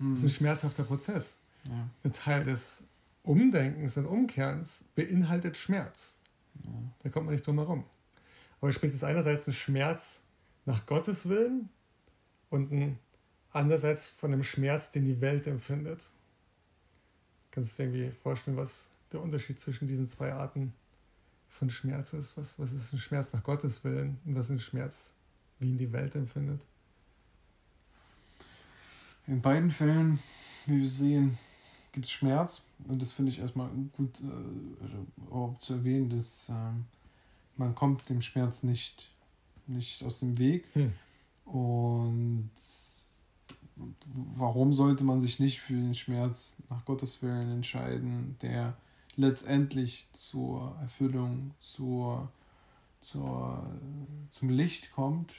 mhm. 0.00 0.14
ist 0.14 0.24
ein 0.24 0.30
schmerzhafter 0.30 0.82
Prozess. 0.82 1.38
Ja. 1.68 1.88
Der 2.02 2.12
Teil 2.12 2.42
des 2.42 2.82
Umdenkens 3.22 3.96
und 3.96 4.06
Umkehrens 4.06 4.84
beinhaltet 4.96 5.56
Schmerz. 5.56 6.16
Da 7.02 7.08
kommt 7.08 7.26
man 7.26 7.34
nicht 7.34 7.46
drum 7.46 7.58
herum. 7.58 7.84
Aber 8.60 8.70
er 8.70 8.72
spricht 8.72 8.94
es 8.94 9.04
einerseits 9.04 9.46
einen 9.46 9.54
Schmerz 9.54 10.22
nach 10.66 10.84
Gottes 10.86 11.28
Willen 11.28 11.68
und 12.50 12.72
ein, 12.72 12.98
andererseits 13.52 14.08
von 14.08 14.32
einem 14.32 14.42
Schmerz, 14.42 14.90
den 14.90 15.04
die 15.04 15.20
Welt 15.20 15.46
empfindet. 15.46 16.10
Kannst 17.52 17.78
du 17.78 17.84
dir 17.84 17.88
irgendwie 17.88 18.16
vorstellen, 18.22 18.56
was 18.56 18.88
der 19.12 19.22
Unterschied 19.22 19.60
zwischen 19.60 19.86
diesen 19.86 20.08
zwei 20.08 20.32
Arten 20.32 20.72
von 21.62 21.70
Schmerz 21.70 22.12
ist? 22.12 22.36
Was, 22.36 22.58
was 22.58 22.72
ist 22.72 22.92
ein 22.92 22.98
Schmerz 22.98 23.32
nach 23.32 23.44
Gottes 23.44 23.84
Willen 23.84 24.18
und 24.24 24.34
was 24.34 24.46
ist 24.46 24.50
ein 24.50 24.58
Schmerz, 24.58 25.12
wie 25.60 25.70
ihn 25.70 25.78
die 25.78 25.92
Welt 25.92 26.16
empfindet? 26.16 26.60
In 29.28 29.40
beiden 29.40 29.70
Fällen, 29.70 30.18
wie 30.66 30.80
wir 30.80 30.88
sehen, 30.88 31.38
gibt 31.92 32.06
es 32.06 32.10
Schmerz. 32.10 32.64
Und 32.88 33.00
das 33.00 33.12
finde 33.12 33.30
ich 33.30 33.38
erstmal 33.38 33.68
gut 33.96 34.20
äh, 34.20 35.60
zu 35.60 35.74
erwähnen, 35.74 36.10
dass 36.10 36.48
äh, 36.48 36.52
man 37.56 37.76
kommt 37.76 38.08
dem 38.08 38.22
Schmerz 38.22 38.64
nicht, 38.64 39.12
nicht 39.68 40.02
aus 40.02 40.18
dem 40.18 40.38
Weg. 40.38 40.64
Hm. 40.72 40.92
Und 41.44 42.50
warum 44.34 44.72
sollte 44.72 45.04
man 45.04 45.20
sich 45.20 45.38
nicht 45.38 45.60
für 45.60 45.74
den 45.74 45.94
Schmerz 45.94 46.56
nach 46.70 46.84
Gottes 46.84 47.22
Willen 47.22 47.52
entscheiden, 47.52 48.36
der 48.42 48.76
letztendlich 49.16 50.08
zur 50.12 50.76
Erfüllung, 50.80 51.52
zur, 51.60 52.30
zur, 53.00 53.66
zum 54.30 54.48
Licht 54.48 54.92
kommt, 54.92 55.32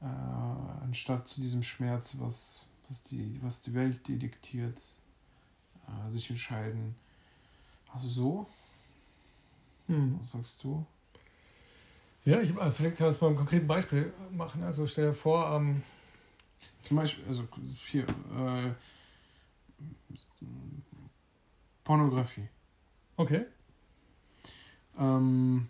äh, 0.00 0.06
anstatt 0.06 1.28
zu 1.28 1.40
diesem 1.40 1.62
Schmerz, 1.62 2.16
was, 2.18 2.66
was, 2.88 3.02
die, 3.02 3.38
was 3.42 3.60
die 3.60 3.74
Welt 3.74 4.06
diktiert, 4.08 4.78
äh, 5.86 6.10
sich 6.10 6.30
entscheiden. 6.30 6.94
Also 7.92 8.08
so? 8.08 8.46
Hm. 9.86 10.18
Was 10.20 10.32
sagst 10.32 10.64
du? 10.64 10.84
Ja, 12.24 12.40
ich, 12.40 12.56
äh, 12.56 12.70
vielleicht 12.70 12.96
kann 12.96 13.08
es 13.08 13.20
mal 13.20 13.28
ein 13.28 13.36
konkreten 13.36 13.66
Beispiel 13.66 14.12
machen. 14.32 14.62
Also 14.62 14.86
stell 14.86 15.08
dir 15.08 15.14
vor, 15.14 15.50
ähm, 15.52 15.82
zum 16.82 16.96
Beispiel, 16.96 17.24
also 17.26 17.46
hier, 17.86 18.04
äh, 18.04 18.72
Pornografie. 21.84 22.48
Okay. 23.22 23.44
Ähm, 24.98 25.68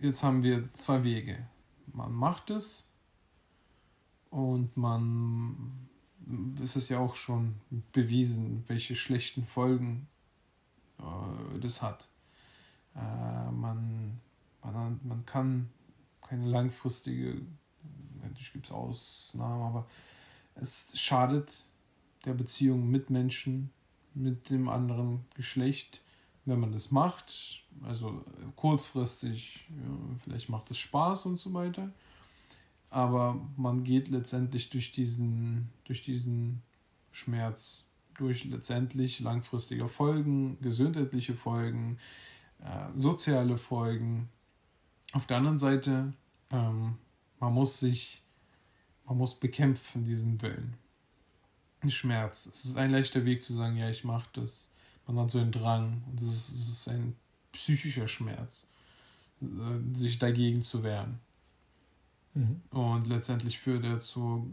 jetzt 0.00 0.22
haben 0.22 0.42
wir 0.42 0.72
zwei 0.72 1.04
Wege. 1.04 1.46
Man 1.92 2.14
macht 2.14 2.48
es 2.48 2.90
und 4.30 4.74
man 4.78 5.90
ist 6.62 6.76
es 6.76 6.88
ja 6.88 6.98
auch 7.00 7.16
schon 7.16 7.60
bewiesen, 7.92 8.64
welche 8.66 8.94
schlechten 8.94 9.44
Folgen 9.44 10.08
äh, 10.98 11.58
das 11.58 11.82
hat. 11.82 12.08
Äh, 12.96 13.50
man, 13.50 14.22
man, 14.62 15.00
man 15.02 15.26
kann 15.26 15.68
keine 16.22 16.46
langfristige, 16.46 17.42
natürlich 18.22 18.54
gibt 18.54 18.64
es 18.64 18.72
Ausnahmen, 18.72 19.64
aber 19.64 19.86
es 20.54 20.98
schadet 20.98 21.62
der 22.24 22.34
Beziehung 22.34 22.90
mit 22.90 23.10
Menschen, 23.10 23.70
mit 24.14 24.50
dem 24.50 24.68
anderen 24.68 25.24
Geschlecht, 25.34 26.02
wenn 26.44 26.60
man 26.60 26.72
das 26.72 26.90
macht. 26.90 27.64
Also 27.82 28.24
kurzfristig, 28.56 29.66
ja, 29.70 30.16
vielleicht 30.22 30.48
macht 30.48 30.70
es 30.70 30.78
Spaß 30.78 31.26
und 31.26 31.38
so 31.38 31.52
weiter. 31.54 31.90
Aber 32.90 33.40
man 33.56 33.82
geht 33.82 34.08
letztendlich 34.08 34.70
durch 34.70 34.92
diesen, 34.92 35.70
durch 35.84 36.02
diesen 36.02 36.62
Schmerz, 37.10 37.84
durch 38.16 38.44
letztendlich 38.44 39.20
langfristige 39.20 39.88
Folgen, 39.88 40.58
gesundheitliche 40.60 41.34
Folgen, 41.34 41.98
äh, 42.60 42.86
soziale 42.94 43.58
Folgen. 43.58 44.28
Auf 45.12 45.26
der 45.26 45.38
anderen 45.38 45.58
Seite, 45.58 46.12
ähm, 46.50 46.96
man 47.40 47.52
muss 47.52 47.80
sich, 47.80 48.22
man 49.06 49.18
muss 49.18 49.38
bekämpfen 49.38 50.04
diesen 50.04 50.40
Willen. 50.40 50.74
Schmerz. 51.90 52.46
Es 52.46 52.64
ist 52.64 52.76
ein 52.76 52.90
leichter 52.90 53.24
Weg 53.24 53.42
zu 53.42 53.54
sagen, 53.54 53.76
ja, 53.76 53.88
ich 53.88 54.04
mache 54.04 54.28
das. 54.34 54.70
Man 55.06 55.18
hat 55.18 55.30
so 55.30 55.38
einen 55.38 55.52
Drang. 55.52 56.02
Und 56.10 56.20
es 56.20 56.26
ist, 56.26 56.54
es 56.54 56.68
ist 56.68 56.88
ein 56.88 57.16
psychischer 57.52 58.08
Schmerz, 58.08 58.66
äh, 59.40 59.96
sich 59.96 60.18
dagegen 60.18 60.62
zu 60.62 60.82
wehren. 60.82 61.20
Mhm. 62.34 62.60
Und 62.70 63.06
letztendlich 63.06 63.58
führt 63.58 63.84
er 63.84 64.00
zu, 64.00 64.50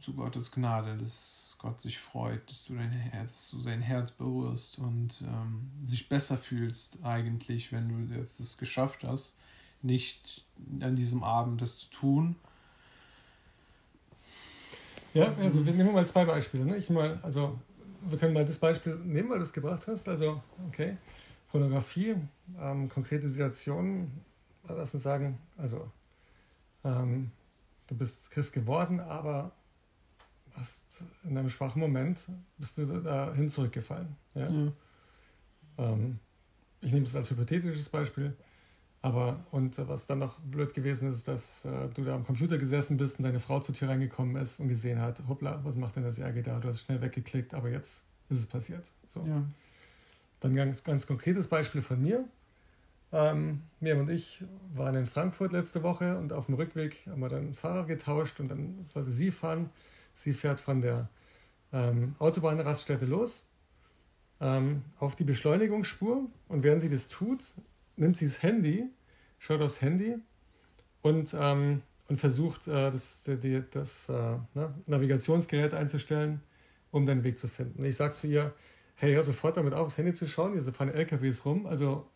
zu 0.00 0.14
Gottes 0.14 0.50
Gnade, 0.50 0.96
dass 0.96 1.56
Gott 1.58 1.80
sich 1.80 1.98
freut, 1.98 2.48
dass 2.50 2.64
du 2.64 2.74
dein 2.74 2.90
Herz, 2.90 3.32
dass 3.32 3.50
du 3.50 3.60
sein 3.60 3.82
Herz 3.82 4.10
berührst 4.12 4.78
und 4.78 5.22
ähm, 5.22 5.70
sich 5.82 6.08
besser 6.08 6.38
fühlst 6.38 7.04
eigentlich, 7.04 7.72
wenn 7.72 7.88
du 7.88 8.14
jetzt 8.14 8.40
das 8.40 8.56
geschafft 8.56 9.04
hast, 9.04 9.36
nicht 9.82 10.44
an 10.80 10.96
diesem 10.96 11.22
Abend 11.22 11.60
das 11.60 11.78
zu 11.78 11.90
tun, 11.90 12.36
ja, 15.14 15.32
also 15.40 15.64
wir 15.64 15.72
nehmen 15.72 15.92
mal 15.92 16.06
zwei 16.06 16.24
Beispiele. 16.24 16.64
Ne? 16.64 16.76
Ich 16.76 16.90
mal, 16.90 17.18
also 17.22 17.58
wir 18.02 18.18
können 18.18 18.34
mal 18.34 18.44
das 18.44 18.58
Beispiel 18.58 18.94
nehmen, 18.96 19.30
weil 19.30 19.38
du 19.38 19.44
es 19.44 19.52
gebracht 19.52 19.86
hast. 19.86 20.08
Also, 20.08 20.42
okay, 20.68 20.96
Pornografie, 21.50 22.16
ähm, 22.60 22.88
konkrete 22.88 23.28
Situationen, 23.28 24.10
lass 24.68 24.94
uns 24.94 25.02
sagen, 25.02 25.38
also 25.56 25.90
ähm, 26.84 27.30
du 27.86 27.94
bist 27.96 28.30
Christ 28.30 28.52
geworden, 28.52 29.00
aber 29.00 29.52
hast 30.56 31.04
in 31.24 31.36
einem 31.36 31.50
schwachen 31.50 31.80
Moment 31.80 32.26
bist 32.56 32.78
du 32.78 32.86
dahin 32.86 33.48
zurückgefallen. 33.48 34.16
Ja? 34.34 34.48
ja. 34.48 34.72
Ähm, 35.78 36.18
ich 36.80 36.92
nehme 36.92 37.06
es 37.06 37.14
als 37.14 37.30
hypothetisches 37.30 37.88
Beispiel. 37.88 38.36
Aber 39.00 39.44
und 39.52 39.78
was 39.88 40.06
dann 40.06 40.18
noch 40.18 40.40
blöd 40.40 40.74
gewesen 40.74 41.10
ist, 41.10 41.28
dass 41.28 41.64
äh, 41.64 41.88
du 41.94 42.02
da 42.02 42.14
am 42.14 42.24
Computer 42.24 42.58
gesessen 42.58 42.96
bist 42.96 43.18
und 43.18 43.24
deine 43.24 43.38
Frau 43.38 43.60
zur 43.60 43.74
Tür 43.74 43.90
reingekommen 43.90 44.36
ist 44.36 44.58
und 44.58 44.68
gesehen 44.68 45.00
hat, 45.00 45.22
hoppla, 45.28 45.60
was 45.62 45.76
macht 45.76 45.96
denn 45.96 46.02
das 46.02 46.18
RG 46.18 46.42
da? 46.42 46.58
Du 46.58 46.68
hast 46.68 46.80
schnell 46.80 47.00
weggeklickt, 47.00 47.54
aber 47.54 47.70
jetzt 47.70 48.04
ist 48.28 48.40
es 48.40 48.46
passiert. 48.46 48.90
So. 49.06 49.24
Ja. 49.24 49.44
Dann 50.40 50.54
ganz, 50.56 50.82
ganz 50.82 51.06
konkretes 51.06 51.46
Beispiel 51.46 51.80
von 51.80 52.02
mir. 52.02 52.24
Ähm, 53.12 53.62
Miriam 53.80 54.00
und 54.00 54.10
ich 54.10 54.44
waren 54.74 54.94
in 54.94 55.06
Frankfurt 55.06 55.52
letzte 55.52 55.82
Woche 55.82 56.18
und 56.18 56.32
auf 56.32 56.46
dem 56.46 56.56
Rückweg 56.56 57.06
haben 57.06 57.20
wir 57.20 57.28
dann 57.28 57.54
Fahrer 57.54 57.86
getauscht 57.86 58.40
und 58.40 58.48
dann 58.48 58.82
sollte 58.82 59.10
sie 59.10 59.30
fahren. 59.30 59.70
Sie 60.12 60.34
fährt 60.34 60.60
von 60.60 60.82
der 60.82 61.08
ähm, 61.72 62.14
Autobahnraststätte 62.18 63.06
los 63.06 63.46
ähm, 64.40 64.82
auf 64.98 65.16
die 65.16 65.24
Beschleunigungsspur 65.24 66.26
und 66.48 66.62
während 66.62 66.82
sie 66.82 66.88
das 66.88 67.08
tut, 67.08 67.54
nimmt 67.98 68.16
sie 68.16 68.26
das 68.26 68.42
Handy, 68.42 68.84
schaut 69.38 69.60
aufs 69.60 69.82
Handy 69.82 70.16
und, 71.02 71.34
ähm, 71.38 71.82
und 72.08 72.18
versucht, 72.18 72.66
äh, 72.66 72.90
das, 72.90 73.22
die, 73.24 73.62
das 73.70 74.08
äh, 74.08 74.12
ne, 74.54 74.74
Navigationsgerät 74.86 75.74
einzustellen, 75.74 76.40
um 76.90 77.06
den 77.06 77.24
Weg 77.24 77.38
zu 77.38 77.48
finden. 77.48 77.84
Ich 77.84 77.96
sage 77.96 78.14
zu 78.14 78.26
ihr, 78.26 78.54
hey, 78.96 79.14
hör 79.14 79.24
sofort 79.24 79.56
damit 79.56 79.74
auf, 79.74 79.86
aufs 79.86 79.98
Handy 79.98 80.14
zu 80.14 80.26
schauen, 80.26 80.52
hier 80.52 80.62
fahren 80.72 80.90
LKWs 80.90 81.44
rum, 81.44 81.66
also 81.66 82.06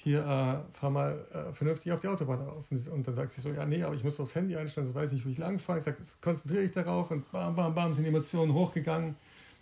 hier 0.00 0.20
äh, 0.20 0.76
fahr 0.76 0.90
mal 0.90 1.26
äh, 1.32 1.52
vernünftig 1.52 1.90
auf 1.90 2.00
die 2.00 2.06
Autobahn 2.06 2.40
rauf. 2.40 2.66
Und 2.70 3.06
dann 3.06 3.14
sagt 3.16 3.32
sie 3.32 3.40
so, 3.40 3.50
ja, 3.50 3.66
nee, 3.66 3.82
aber 3.82 3.96
ich 3.96 4.04
muss 4.04 4.16
das 4.16 4.32
Handy 4.34 4.56
einstellen, 4.56 4.86
das 4.86 4.94
weiß 4.94 5.12
nicht, 5.12 5.26
wo 5.26 5.28
ich 5.28 5.38
lang 5.38 5.58
fahre. 5.58 5.78
Ich 5.78 5.84
sage, 5.84 5.96
konzentriere 6.20 6.62
dich 6.62 6.72
darauf 6.72 7.10
und 7.10 7.30
bam, 7.32 7.56
bam, 7.56 7.74
bam, 7.74 7.94
sind 7.94 8.04
die 8.04 8.08
Emotionen 8.08 8.54
hochgegangen. 8.54 9.16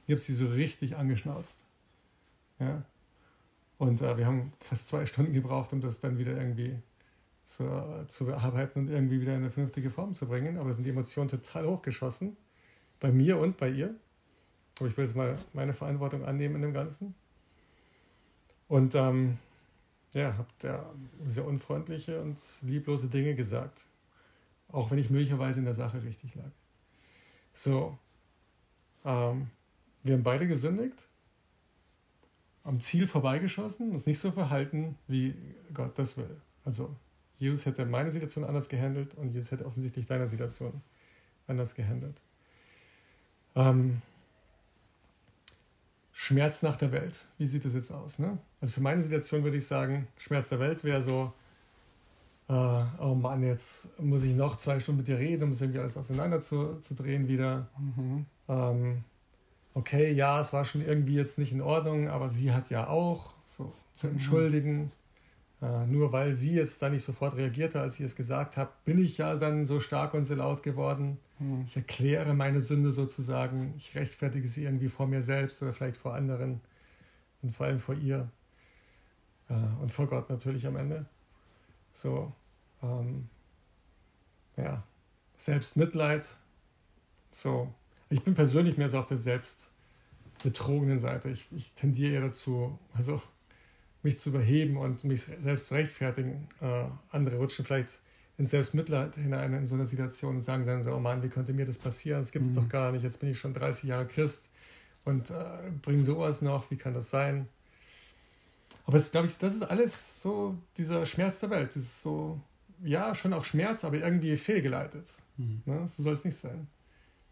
Ich 0.06 0.12
habe 0.12 0.20
sie 0.20 0.34
so 0.34 0.46
richtig 0.46 0.96
angeschnauzt. 0.96 1.64
Ja. 2.58 2.82
Und 3.78 4.00
äh, 4.00 4.16
wir 4.16 4.26
haben 4.26 4.52
fast 4.60 4.88
zwei 4.88 5.04
Stunden 5.06 5.32
gebraucht, 5.32 5.72
um 5.72 5.80
das 5.80 6.00
dann 6.00 6.18
wieder 6.18 6.36
irgendwie 6.36 6.78
zu, 7.44 7.64
äh, 7.64 8.06
zu 8.06 8.26
bearbeiten 8.26 8.80
und 8.80 8.88
irgendwie 8.88 9.20
wieder 9.20 9.34
in 9.34 9.42
eine 9.42 9.50
vernünftige 9.50 9.90
Form 9.90 10.14
zu 10.14 10.26
bringen. 10.26 10.56
Aber 10.56 10.68
da 10.68 10.74
sind 10.74 10.84
die 10.84 10.90
Emotionen 10.90 11.28
total 11.28 11.66
hochgeschossen. 11.66 12.36
Bei 13.00 13.12
mir 13.12 13.38
und 13.38 13.56
bei 13.58 13.68
ihr. 13.68 13.94
Aber 14.78 14.88
ich 14.88 14.96
will 14.96 15.04
jetzt 15.04 15.16
mal 15.16 15.38
meine 15.52 15.72
Verantwortung 15.72 16.24
annehmen 16.24 16.56
in 16.56 16.62
dem 16.62 16.72
Ganzen. 16.72 17.14
Und 18.68 18.94
ähm, 18.94 19.38
ja, 20.12 20.36
habt 20.36 20.64
ja 20.64 20.90
sehr 21.24 21.44
unfreundliche 21.44 22.20
und 22.20 22.38
lieblose 22.62 23.08
Dinge 23.08 23.34
gesagt. 23.34 23.86
Auch 24.72 24.90
wenn 24.90 24.98
ich 24.98 25.10
möglicherweise 25.10 25.58
in 25.58 25.64
der 25.66 25.74
Sache 25.74 26.02
richtig 26.02 26.34
lag. 26.34 26.50
So, 27.52 27.98
ähm, 29.04 29.48
wir 30.02 30.14
haben 30.14 30.22
beide 30.22 30.46
gesündigt 30.46 31.08
am 32.66 32.80
Ziel 32.80 33.06
vorbeigeschossen, 33.06 33.92
uns 33.92 34.06
nicht 34.06 34.18
so 34.18 34.32
verhalten, 34.32 34.98
wie 35.06 35.34
Gott 35.72 35.98
das 35.98 36.16
will. 36.16 36.36
Also 36.64 36.94
Jesus 37.38 37.64
hätte 37.64 37.86
meine 37.86 38.10
Situation 38.10 38.44
anders 38.44 38.68
gehandelt 38.68 39.14
und 39.14 39.32
Jesus 39.32 39.52
hätte 39.52 39.66
offensichtlich 39.66 40.06
deine 40.06 40.26
Situation 40.26 40.82
anders 41.46 41.74
gehandelt. 41.74 42.20
Ähm, 43.54 44.02
Schmerz 46.12 46.62
nach 46.62 46.76
der 46.76 46.90
Welt, 46.90 47.26
wie 47.38 47.46
sieht 47.46 47.64
das 47.64 47.74
jetzt 47.74 47.92
aus? 47.92 48.18
Ne? 48.18 48.36
Also 48.60 48.74
für 48.74 48.80
meine 48.80 49.02
Situation 49.02 49.44
würde 49.44 49.58
ich 49.58 49.66
sagen, 49.66 50.08
Schmerz 50.16 50.48
der 50.48 50.58
Welt 50.58 50.82
wäre 50.82 51.02
so, 51.02 51.32
äh, 52.48 52.52
oh 52.98 53.14
Mann, 53.14 53.44
jetzt 53.44 54.00
muss 54.00 54.24
ich 54.24 54.34
noch 54.34 54.56
zwei 54.56 54.80
Stunden 54.80 54.98
mit 54.98 55.08
dir 55.08 55.18
reden, 55.18 55.44
um 55.44 55.50
es 55.50 55.60
irgendwie 55.60 55.78
alles 55.78 55.96
auseinander 55.96 56.40
zu, 56.40 56.80
zu 56.80 56.94
drehen 56.94 57.28
wieder. 57.28 57.68
Mhm. 57.78 58.26
Ähm, 58.48 59.04
okay, 59.76 60.10
ja, 60.12 60.40
es 60.40 60.54
war 60.54 60.64
schon 60.64 60.84
irgendwie 60.84 61.14
jetzt 61.14 61.36
nicht 61.36 61.52
in 61.52 61.60
Ordnung, 61.60 62.08
aber 62.08 62.30
sie 62.30 62.52
hat 62.52 62.70
ja 62.70 62.88
auch 62.88 63.34
so 63.44 63.72
zu 63.94 64.06
mhm. 64.06 64.12
entschuldigen. 64.14 64.78
Mhm. 64.80 64.90
Äh, 65.62 65.86
nur 65.86 66.12
weil 66.12 66.32
sie 66.32 66.54
jetzt 66.54 66.80
da 66.80 66.88
nicht 66.88 67.04
sofort 67.04 67.36
reagierte, 67.36 67.80
als 67.80 68.00
ich 68.00 68.06
es 68.06 68.16
gesagt 68.16 68.56
habe, 68.56 68.70
bin 68.84 68.98
ich 68.98 69.18
ja 69.18 69.36
dann 69.36 69.66
so 69.66 69.80
stark 69.80 70.14
und 70.14 70.24
so 70.24 70.34
laut 70.34 70.62
geworden. 70.62 71.18
Mhm. 71.38 71.64
Ich 71.66 71.76
erkläre 71.76 72.34
meine 72.34 72.62
Sünde 72.62 72.90
sozusagen. 72.90 73.74
Ich 73.76 73.94
rechtfertige 73.94 74.48
sie 74.48 74.64
irgendwie 74.64 74.88
vor 74.88 75.06
mir 75.06 75.22
selbst 75.22 75.62
oder 75.62 75.74
vielleicht 75.74 75.98
vor 75.98 76.14
anderen 76.14 76.60
und 77.42 77.54
vor 77.54 77.66
allem 77.66 77.78
vor 77.78 77.94
ihr 77.94 78.30
äh, 79.50 79.54
und 79.82 79.92
vor 79.92 80.06
Gott 80.06 80.30
natürlich 80.30 80.66
am 80.66 80.76
Ende. 80.76 81.04
So, 81.92 82.32
ähm, 82.82 83.28
ja, 84.56 84.82
Selbstmitleid. 85.36 86.26
So, 87.30 87.74
ich 88.08 88.22
bin 88.22 88.34
persönlich 88.34 88.76
mehr 88.76 88.88
so 88.88 88.98
auf 88.98 89.06
der 89.06 89.18
selbstbetrogenen 89.18 91.00
Seite. 91.00 91.30
Ich, 91.30 91.46
ich 91.52 91.72
tendiere 91.72 92.14
eher 92.14 92.20
dazu, 92.22 92.78
also 92.94 93.20
mich 94.02 94.18
zu 94.18 94.30
überheben 94.30 94.76
und 94.76 95.04
mich 95.04 95.22
selbst 95.22 95.68
zu 95.68 95.74
rechtfertigen. 95.74 96.48
Äh, 96.60 96.84
andere 97.10 97.36
rutschen 97.36 97.64
vielleicht 97.64 97.98
ins 98.38 98.50
Selbstmitleid 98.50 99.16
hinein 99.16 99.52
in 99.54 99.66
so 99.66 99.74
eine 99.74 99.86
Situation 99.86 100.36
und 100.36 100.42
sagen 100.42 100.66
dann 100.66 100.82
so, 100.82 100.92
oh 100.92 101.00
Mann, 101.00 101.22
wie 101.22 101.28
könnte 101.28 101.52
mir 101.52 101.64
das 101.64 101.78
passieren? 101.78 102.20
Das 102.20 102.32
gibt 102.32 102.44
es 102.44 102.52
mhm. 102.52 102.56
doch 102.56 102.68
gar 102.68 102.92
nicht. 102.92 103.02
Jetzt 103.02 103.18
bin 103.18 103.30
ich 103.30 103.38
schon 103.38 103.54
30 103.54 103.84
Jahre 103.84 104.06
Christ 104.06 104.50
und 105.04 105.30
äh, 105.30 105.70
bringe 105.82 106.04
sowas 106.04 106.42
noch. 106.42 106.70
Wie 106.70 106.76
kann 106.76 106.94
das 106.94 107.10
sein? 107.10 107.48
Aber 108.84 108.98
es 108.98 109.10
glaube 109.10 109.26
ich, 109.26 109.36
das 109.38 109.54
ist 109.54 109.62
alles 109.62 110.22
so 110.22 110.56
dieser 110.76 111.06
Schmerz 111.06 111.40
der 111.40 111.50
Welt. 111.50 111.70
Das 111.70 111.82
ist 111.82 112.02
so, 112.02 112.40
ja, 112.84 113.14
schon 113.14 113.32
auch 113.32 113.44
Schmerz, 113.44 113.84
aber 113.84 113.96
irgendwie 113.96 114.36
fehlgeleitet. 114.36 115.18
Mhm. 115.36 115.62
Ne? 115.64 115.88
So 115.88 116.02
soll 116.02 116.12
es 116.12 116.24
nicht 116.24 116.36
sein. 116.36 116.68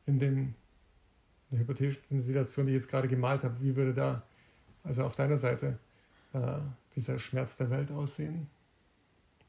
In 0.07 0.19
dem 0.19 0.55
eine 1.55 1.63
hypothetische 1.63 2.01
Situation, 2.21 2.67
die 2.67 2.73
ich 2.73 2.77
jetzt 2.77 2.91
gerade 2.91 3.09
gemalt 3.09 3.45
habe, 3.45 3.61
wie 3.61 3.75
würde 3.77 3.95
da, 3.95 4.23
also 4.83 5.05
auf 5.05 5.15
deiner 5.15 5.39
Seite, 5.39 5.79
äh, 6.33 6.59
dieser 6.97 7.19
Schmerz 7.19 7.57
der 7.57 7.71
Welt 7.71 7.91
aussehen? 7.91 8.49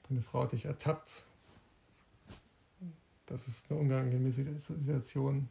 Deine 0.08 0.22
Frau 0.22 0.44
hat 0.44 0.52
dich 0.52 0.65
ertappt. 0.65 1.26
Das 3.26 3.48
ist 3.48 3.72
eine 3.72 3.80
unangenehme 3.80 4.32
Situation. 4.32 5.50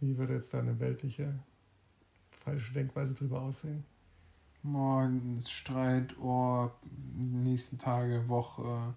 Wie 0.00 0.18
würde 0.18 0.34
jetzt 0.34 0.52
da 0.52 0.58
eine 0.58 0.78
weltliche, 0.80 1.32
falsche 2.44 2.72
Denkweise 2.72 3.14
drüber 3.14 3.40
aussehen? 3.40 3.84
Morgen 4.64 5.40
Streit, 5.46 6.18
oh, 6.18 6.70
nächsten 7.16 7.78
Tage, 7.78 8.28
Woche 8.28 8.94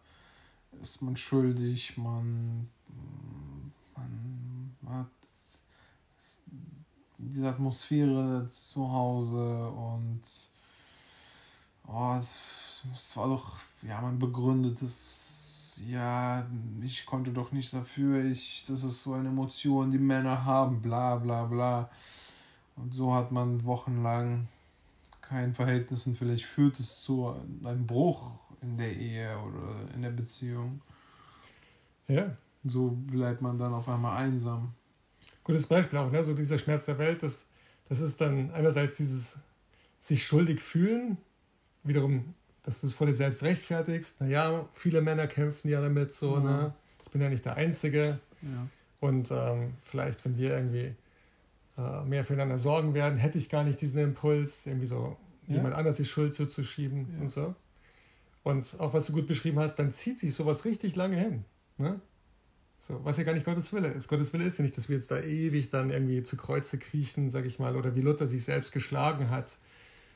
ist 0.81 1.01
man 1.01 1.15
schuldig, 1.15 1.95
man, 1.97 2.67
man 4.81 4.95
hat 4.95 5.20
diese 7.29 7.49
Atmosphäre 7.49 8.47
zu 8.49 8.91
Hause 8.91 9.69
und 9.69 10.21
oh, 11.87 12.15
es, 12.17 12.83
es 12.93 13.15
war 13.15 13.27
doch, 13.27 13.59
ja, 13.83 14.01
man 14.01 14.19
begründet 14.19 14.81
es, 14.81 15.81
ja, 15.87 16.45
ich 16.81 17.05
konnte 17.05 17.31
doch 17.31 17.51
nicht 17.51 17.73
dafür, 17.73 18.25
ich, 18.25 18.65
das 18.67 18.83
ist 18.83 19.03
so 19.03 19.13
eine 19.13 19.29
Emotion, 19.29 19.91
die 19.91 19.97
Männer 19.97 20.45
haben, 20.45 20.81
bla 20.81 21.15
bla 21.17 21.45
bla. 21.45 21.89
Und 22.75 22.93
so 22.93 23.13
hat 23.13 23.31
man 23.31 23.63
wochenlang 23.63 24.47
kein 25.21 25.53
Verhältnis 25.53 26.07
und 26.07 26.17
vielleicht 26.17 26.45
führt 26.45 26.79
es 26.79 26.99
zu 26.99 27.35
einem 27.63 27.85
Bruch 27.85 28.39
in 28.61 28.77
der 28.77 28.95
Ehe 28.95 29.37
oder 29.39 29.93
in 29.93 30.01
der 30.01 30.09
Beziehung. 30.09 30.81
Ja. 32.07 32.35
So 32.63 32.89
bleibt 32.89 33.41
man 33.41 33.57
dann 33.57 33.73
auf 33.73 33.87
einmal 33.87 34.17
einsam. 34.17 34.73
Gutes 35.43 35.67
Beispiel 35.67 35.97
auch, 35.99 36.11
ne? 36.11 36.23
So 36.23 36.33
dieser 36.33 36.57
Schmerz 36.57 36.85
der 36.85 36.97
Welt, 36.97 37.23
das, 37.23 37.47
das 37.89 37.99
ist 37.99 38.21
dann 38.21 38.51
einerseits 38.51 38.97
dieses 38.97 39.39
sich 39.99 40.25
schuldig 40.25 40.61
fühlen, 40.61 41.17
wiederum, 41.83 42.33
dass 42.63 42.81
du 42.81 42.87
es 42.87 42.93
vor 42.93 43.07
dir 43.07 43.15
selbst 43.15 43.43
rechtfertigst. 43.43 44.21
Naja, 44.21 44.67
viele 44.73 45.01
Männer 45.01 45.27
kämpfen 45.27 45.69
ja 45.69 45.81
damit, 45.81 46.11
so, 46.11 46.35
mhm. 46.35 46.43
ne? 46.43 46.73
Ich 47.05 47.11
bin 47.11 47.21
ja 47.21 47.29
nicht 47.29 47.45
der 47.45 47.55
Einzige. 47.55 48.19
Ja. 48.41 48.67
Und 48.99 49.31
ähm, 49.31 49.73
vielleicht, 49.81 50.23
wenn 50.25 50.37
wir 50.37 50.55
irgendwie 50.55 50.95
äh, 51.77 52.03
mehr 52.05 52.23
füreinander 52.23 52.57
sorgen 52.57 52.93
werden, 52.93 53.17
hätte 53.17 53.37
ich 53.37 53.49
gar 53.49 53.63
nicht 53.63 53.81
diesen 53.81 53.99
Impuls, 53.99 54.65
irgendwie 54.65 54.85
so 54.85 55.17
ja. 55.47 55.55
jemand 55.55 55.73
anders 55.75 55.97
die 55.97 56.05
Schuld 56.05 56.33
zuzuschieben 56.35 57.07
ja. 57.15 57.21
und 57.21 57.29
so. 57.29 57.55
Und 58.43 58.79
auch 58.79 58.93
was 58.93 59.07
du 59.07 59.13
gut 59.13 59.27
beschrieben 59.27 59.59
hast, 59.59 59.75
dann 59.75 59.91
zieht 59.91 60.19
sich 60.19 60.33
sowas 60.33 60.65
richtig 60.65 60.95
lange 60.95 61.17
hin. 61.17 61.45
Ne? 61.77 61.99
So, 62.81 62.99
was 63.05 63.17
ja 63.17 63.23
gar 63.23 63.33
nicht 63.33 63.45
Gottes 63.45 63.71
Wille 63.73 63.89
ist. 63.89 64.07
Gottes 64.07 64.33
Wille 64.33 64.43
ist 64.43 64.57
ja 64.57 64.63
nicht, 64.63 64.75
dass 64.75 64.89
wir 64.89 64.95
jetzt 64.95 65.11
da 65.11 65.19
ewig 65.19 65.69
dann 65.69 65.91
irgendwie 65.91 66.23
zu 66.23 66.35
Kreuze 66.35 66.79
kriechen, 66.79 67.29
sag 67.29 67.45
ich 67.45 67.59
mal, 67.59 67.75
oder 67.75 67.95
wie 67.95 68.01
Luther 68.01 68.25
sich 68.25 68.43
selbst 68.43 68.71
geschlagen 68.71 69.29
hat, 69.29 69.57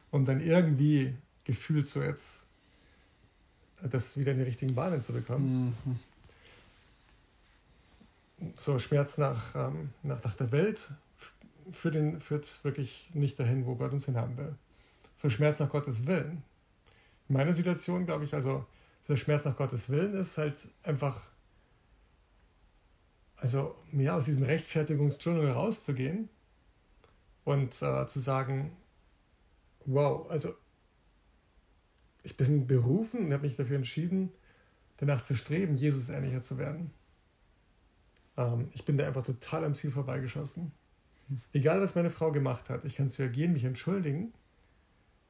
um 0.09 0.25
dann 0.25 0.39
irgendwie 0.39 1.13
gefühlt 1.43 1.87
so 1.87 2.01
jetzt 2.01 2.47
das 3.83 4.17
wieder 4.17 4.31
in 4.31 4.39
die 4.39 4.45
richtigen 4.45 4.73
Bahnen 4.73 5.03
zu 5.03 5.13
bekommen. 5.13 5.77
Mhm. 5.85 5.99
So 8.57 8.79
Schmerz 8.79 9.19
nach, 9.19 9.53
ähm, 9.53 9.91
nach, 10.01 10.23
nach 10.23 10.33
der 10.33 10.51
Welt 10.51 10.89
für 11.71 11.91
den, 11.91 12.19
führt 12.19 12.63
wirklich 12.63 13.11
nicht 13.13 13.37
dahin, 13.37 13.67
wo 13.67 13.75
Gott 13.75 13.91
uns 13.91 14.05
hinhaben 14.05 14.37
will. 14.37 14.55
So 15.15 15.29
Schmerz 15.29 15.59
nach 15.59 15.69
Gottes 15.69 16.07
Willen. 16.07 16.41
In 17.29 17.35
meiner 17.35 17.53
Situation 17.53 18.07
glaube 18.07 18.23
ich, 18.23 18.33
also 18.33 18.65
der 19.07 19.17
Schmerz 19.17 19.45
nach 19.45 19.55
Gottes 19.55 19.91
Willen 19.91 20.15
ist 20.15 20.39
halt 20.39 20.67
einfach 20.81 21.21
also 23.37 23.75
mehr 23.91 24.15
aus 24.15 24.25
diesem 24.25 24.43
Rechtfertigungsdschungel 24.43 25.51
rauszugehen 25.51 26.29
und 27.43 27.81
äh, 27.81 28.07
zu 28.07 28.19
sagen, 28.19 28.75
wow, 29.85 30.29
also 30.29 30.55
ich 32.23 32.37
bin 32.37 32.65
berufen 32.67 33.25
und 33.25 33.33
habe 33.33 33.43
mich 33.43 33.55
dafür 33.55 33.75
entschieden, 33.75 34.31
danach 34.97 35.21
zu 35.21 35.35
streben, 35.35 35.75
Jesus 35.75 36.09
ähnlicher 36.09 36.41
zu 36.41 36.57
werden. 36.57 36.91
Ähm, 38.37 38.69
ich 38.73 38.83
bin 38.85 38.97
da 38.97 39.05
einfach 39.05 39.23
total 39.23 39.63
am 39.63 39.75
Ziel 39.75 39.91
vorbeigeschossen. 39.91 40.71
Egal, 41.53 41.81
was 41.81 41.95
meine 41.95 42.11
Frau 42.11 42.31
gemacht 42.31 42.69
hat, 42.69 42.85
ich 42.85 42.95
kann 42.95 43.09
zu 43.09 43.23
ihr 43.23 43.29
gehen, 43.29 43.53
mich 43.53 43.63
entschuldigen 43.63 44.33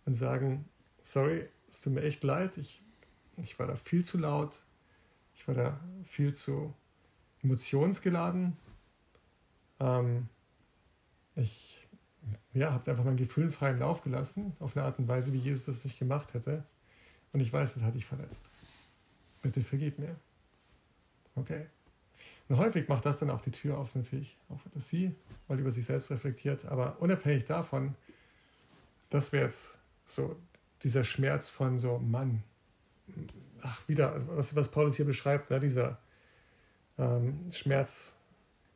und 0.05 0.13
sagen, 0.13 0.65
sorry, 1.01 1.47
es 1.69 1.81
tut 1.81 1.93
mir 1.93 2.01
echt 2.01 2.23
leid, 2.23 2.57
ich, 2.57 2.81
ich 3.37 3.57
war 3.59 3.67
da 3.67 3.75
viel 3.75 4.03
zu 4.03 4.17
laut, 4.17 4.63
ich 5.35 5.47
war 5.47 5.55
da 5.55 5.79
viel 6.03 6.33
zu 6.33 6.73
emotionsgeladen. 7.45 8.57
Ähm, 9.79 10.27
ich 11.35 11.87
ja, 12.53 12.71
habe 12.71 12.89
einfach 12.89 13.03
mein 13.03 13.17
Gefühl 13.17 13.51
freien 13.51 13.79
Lauf 13.79 14.01
gelassen, 14.01 14.55
auf 14.59 14.75
eine 14.75 14.85
Art 14.85 14.99
und 14.99 15.07
Weise, 15.07 15.33
wie 15.33 15.37
Jesus 15.37 15.65
das 15.65 15.83
nicht 15.83 15.99
gemacht 15.99 16.33
hätte. 16.33 16.63
Und 17.33 17.39
ich 17.39 17.51
weiß, 17.51 17.75
das 17.75 17.83
hat 17.83 17.95
dich 17.95 18.05
verletzt. 18.05 18.49
Bitte 19.41 19.61
vergib 19.61 19.99
mir. 19.99 20.15
Okay. 21.35 21.67
Und 22.47 22.57
häufig 22.57 22.87
macht 22.87 23.05
das 23.05 23.19
dann 23.19 23.29
auch 23.29 23.41
die 23.41 23.51
Tür 23.51 23.77
auf, 23.77 23.95
natürlich, 23.95 24.37
auch 24.49 24.59
dass 24.73 24.89
sie 24.89 25.13
mal 25.47 25.59
über 25.59 25.71
sich 25.71 25.85
selbst 25.85 26.09
reflektiert. 26.11 26.65
Aber 26.65 27.01
unabhängig 27.01 27.45
davon, 27.45 27.95
das 29.09 29.31
wäre 29.31 29.45
jetzt 29.45 29.77
so 30.05 30.35
dieser 30.83 31.03
Schmerz 31.03 31.49
von 31.49 31.77
so, 31.77 31.99
Mann, 31.99 32.43
ach, 33.61 33.87
wieder, 33.87 34.25
was, 34.35 34.55
was 34.55 34.69
Paulus 34.69 34.95
hier 34.95 35.05
beschreibt, 35.05 35.49
ne, 35.49 35.59
dieser 35.59 35.99
ähm, 36.97 37.51
Schmerz 37.51 38.15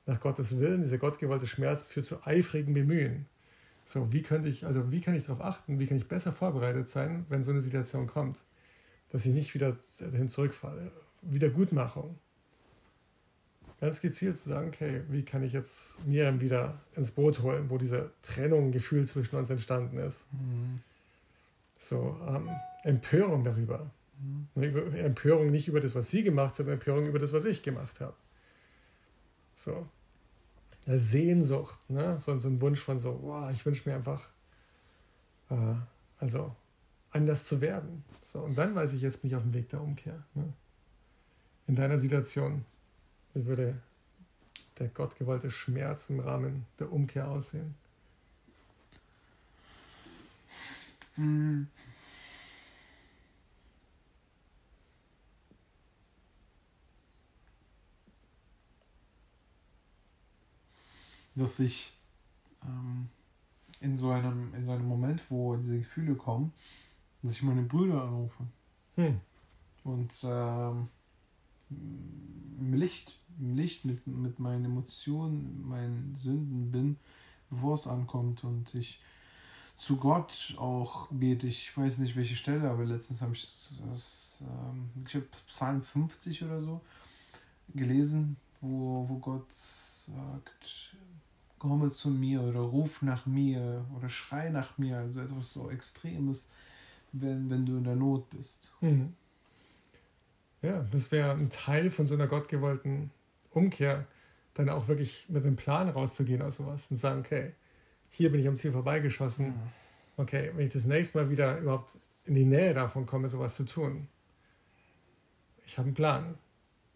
nach 0.05 0.19
Gottes 0.19 0.59
Willen, 0.59 0.81
dieser 0.81 0.97
gottgewollte 0.97 1.47
Schmerz 1.47 1.81
führt 1.81 2.05
zu 2.05 2.25
eifrigen 2.25 2.73
Bemühen. 2.73 3.27
So, 3.85 4.11
wie 4.13 4.21
könnte 4.21 4.49
ich, 4.49 4.65
also 4.65 4.91
wie 4.91 5.01
kann 5.01 5.15
ich 5.15 5.23
darauf 5.23 5.41
achten, 5.41 5.79
wie 5.79 5.87
kann 5.87 5.97
ich 5.97 6.07
besser 6.07 6.31
vorbereitet 6.31 6.89
sein, 6.89 7.25
wenn 7.29 7.43
so 7.43 7.51
eine 7.51 7.61
Situation 7.61 8.07
kommt, 8.07 8.43
dass 9.11 9.25
ich 9.25 9.33
nicht 9.33 9.53
wieder 9.53 9.77
dahin 9.99 10.29
zurückfalle. 10.29 10.91
Wiedergutmachung. 11.21 12.17
Ganz 13.79 14.01
gezielt 14.01 14.37
zu 14.37 14.49
sagen, 14.49 14.67
okay, 14.67 15.01
wie 15.09 15.23
kann 15.23 15.41
ich 15.41 15.53
jetzt 15.53 16.05
Miriam 16.05 16.41
wieder 16.41 16.79
ins 16.95 17.11
Boot 17.11 17.41
holen, 17.41 17.69
wo 17.69 17.77
diese 17.77 18.11
Trennung, 18.21 18.71
Gefühl 18.71 19.07
zwischen 19.07 19.35
uns 19.37 19.49
entstanden 19.49 19.97
ist. 19.97 20.27
Mhm. 20.33 20.81
So, 21.77 22.19
ähm, 22.27 22.49
Empörung 22.83 23.43
darüber. 23.43 23.89
Mhm. 24.19 24.95
Empörung 24.95 25.51
nicht 25.51 25.67
über 25.67 25.79
das, 25.79 25.95
was 25.95 26.09
sie 26.09 26.23
gemacht 26.23 26.49
hat, 26.49 26.55
sondern 26.57 26.75
Empörung 26.75 27.05
über 27.05 27.19
das, 27.19 27.33
was 27.33 27.45
ich 27.45 27.63
gemacht 27.63 27.99
habe. 28.01 28.15
So. 29.55 29.87
Sehnsucht, 30.85 31.77
ne? 31.89 32.17
so, 32.17 32.39
so 32.39 32.47
ein 32.47 32.61
Wunsch 32.61 32.79
von 32.79 32.99
so, 32.99 33.13
boah, 33.13 33.51
ich 33.51 33.65
wünsche 33.65 33.87
mir 33.87 33.95
einfach, 33.95 34.31
äh, 35.49 35.75
also 36.17 36.55
anders 37.11 37.45
zu 37.45 37.61
werden. 37.61 38.03
So, 38.21 38.39
und 38.39 38.57
dann 38.57 38.73
weiß 38.75 38.93
ich 38.93 39.01
jetzt, 39.01 39.21
bin 39.21 39.29
ich 39.29 39.35
auf 39.35 39.43
dem 39.43 39.53
Weg 39.53 39.69
der 39.69 39.81
Umkehr. 39.81 40.23
Ne? 40.33 40.51
In 41.67 41.75
deiner 41.75 41.97
Situation, 41.97 42.65
wie 43.33 43.45
würde 43.45 43.79
der 44.79 44.87
gottgewollte 44.87 45.51
Schmerz 45.51 46.09
im 46.09 46.21
Rahmen 46.21 46.65
der 46.79 46.91
Umkehr 46.91 47.27
aussehen? 47.27 47.75
Mhm. 51.17 51.67
Dass 61.39 61.59
ich 61.59 61.93
ähm, 62.63 63.09
in, 63.79 63.95
so 63.95 64.11
einem, 64.11 64.53
in 64.53 64.65
so 64.65 64.71
einem 64.71 64.87
Moment, 64.87 65.21
wo 65.29 65.55
diese 65.55 65.79
Gefühle 65.79 66.15
kommen, 66.15 66.53
dass 67.21 67.33
ich 67.33 67.43
meine 67.43 67.63
Brüder 67.63 68.03
anrufe. 68.03 68.43
Hm. 68.95 69.19
Und 69.83 70.11
ähm, 70.23 70.87
im 71.69 72.73
Licht, 72.73 73.17
im 73.39 73.55
Licht 73.55 73.85
mit, 73.85 74.05
mit 74.05 74.39
meinen 74.39 74.65
Emotionen, 74.65 75.67
meinen 75.67 76.15
Sünden 76.15 76.71
bin, 76.71 76.97
bevor 77.49 77.73
es 77.73 77.87
ankommt. 77.87 78.43
Und 78.43 78.73
ich 78.75 78.99
zu 79.75 79.95
Gott 79.97 80.55
auch 80.57 81.07
bete. 81.09 81.47
Ich 81.47 81.75
weiß 81.75 81.99
nicht, 81.99 82.15
welche 82.15 82.35
Stelle, 82.35 82.69
aber 82.69 82.83
letztens 82.83 83.21
habe 83.21 83.33
ich 83.33 83.41
das, 83.89 84.41
ähm, 84.41 84.89
ich 85.05 85.15
habe 85.15 85.25
Psalm 85.47 85.81
50 85.81 86.43
oder 86.43 86.61
so 86.61 86.81
gelesen, 87.73 88.35
wo, 88.61 89.07
wo 89.07 89.17
Gott 89.19 89.51
sagt, 89.51 90.95
komme 91.59 91.91
zu 91.91 92.09
mir 92.09 92.41
oder 92.41 92.61
ruf 92.61 93.01
nach 93.01 93.25
mir 93.25 93.85
oder 93.95 94.09
schrei 94.09 94.49
nach 94.49 94.77
mir, 94.77 94.97
also 94.97 95.19
etwas 95.19 95.51
so 95.51 95.69
Extremes, 95.69 96.49
wenn, 97.11 97.49
wenn 97.49 97.65
du 97.65 97.77
in 97.77 97.83
der 97.83 97.95
Not 97.95 98.29
bist. 98.29 98.73
Mhm. 98.81 99.13
Ja, 100.61 100.85
das 100.91 101.11
wäre 101.11 101.31
ein 101.31 101.49
Teil 101.49 101.89
von 101.89 102.07
so 102.07 102.15
einer 102.15 102.27
gottgewollten 102.27 103.11
Umkehr, 103.51 104.05
dann 104.53 104.69
auch 104.69 104.87
wirklich 104.87 105.27
mit 105.29 105.45
dem 105.45 105.55
Plan 105.55 105.89
rauszugehen 105.89 106.41
aus 106.41 106.57
sowas 106.57 106.89
und 106.91 106.97
sagen, 106.97 107.19
okay, 107.19 107.53
hier 108.09 108.31
bin 108.31 108.41
ich 108.41 108.47
am 108.47 108.57
Ziel 108.57 108.71
vorbeigeschossen. 108.71 109.47
Mhm. 109.47 109.53
Okay, 110.17 110.51
wenn 110.55 110.67
ich 110.67 110.73
das 110.73 110.85
nächste 110.85 111.19
Mal 111.19 111.29
wieder 111.29 111.59
überhaupt 111.59 111.97
in 112.25 112.33
die 112.33 112.45
Nähe 112.45 112.73
davon 112.73 113.05
komme, 113.05 113.29
sowas 113.29 113.55
zu 113.55 113.63
tun, 113.63 114.07
ich 115.65 115.77
habe 115.77 115.87
einen 115.87 115.93
Plan. 115.93 116.35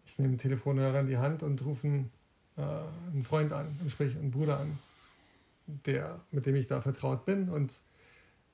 Ich 0.04 0.18
nehme 0.18 0.32
den 0.32 0.38
Telefonhörer 0.38 1.00
in 1.00 1.06
die 1.06 1.16
Hand 1.16 1.42
und 1.42 1.64
rufe 1.64 1.86
einen 1.86 2.10
äh, 2.56 2.62
einen 2.62 3.24
Freund 3.24 3.52
an, 3.52 3.78
sprich 3.88 4.16
einen 4.16 4.30
Bruder 4.30 4.60
an, 4.60 4.78
der, 5.66 6.20
mit 6.30 6.46
dem 6.46 6.56
ich 6.56 6.66
da 6.66 6.80
vertraut 6.80 7.24
bin 7.24 7.48
und, 7.48 7.80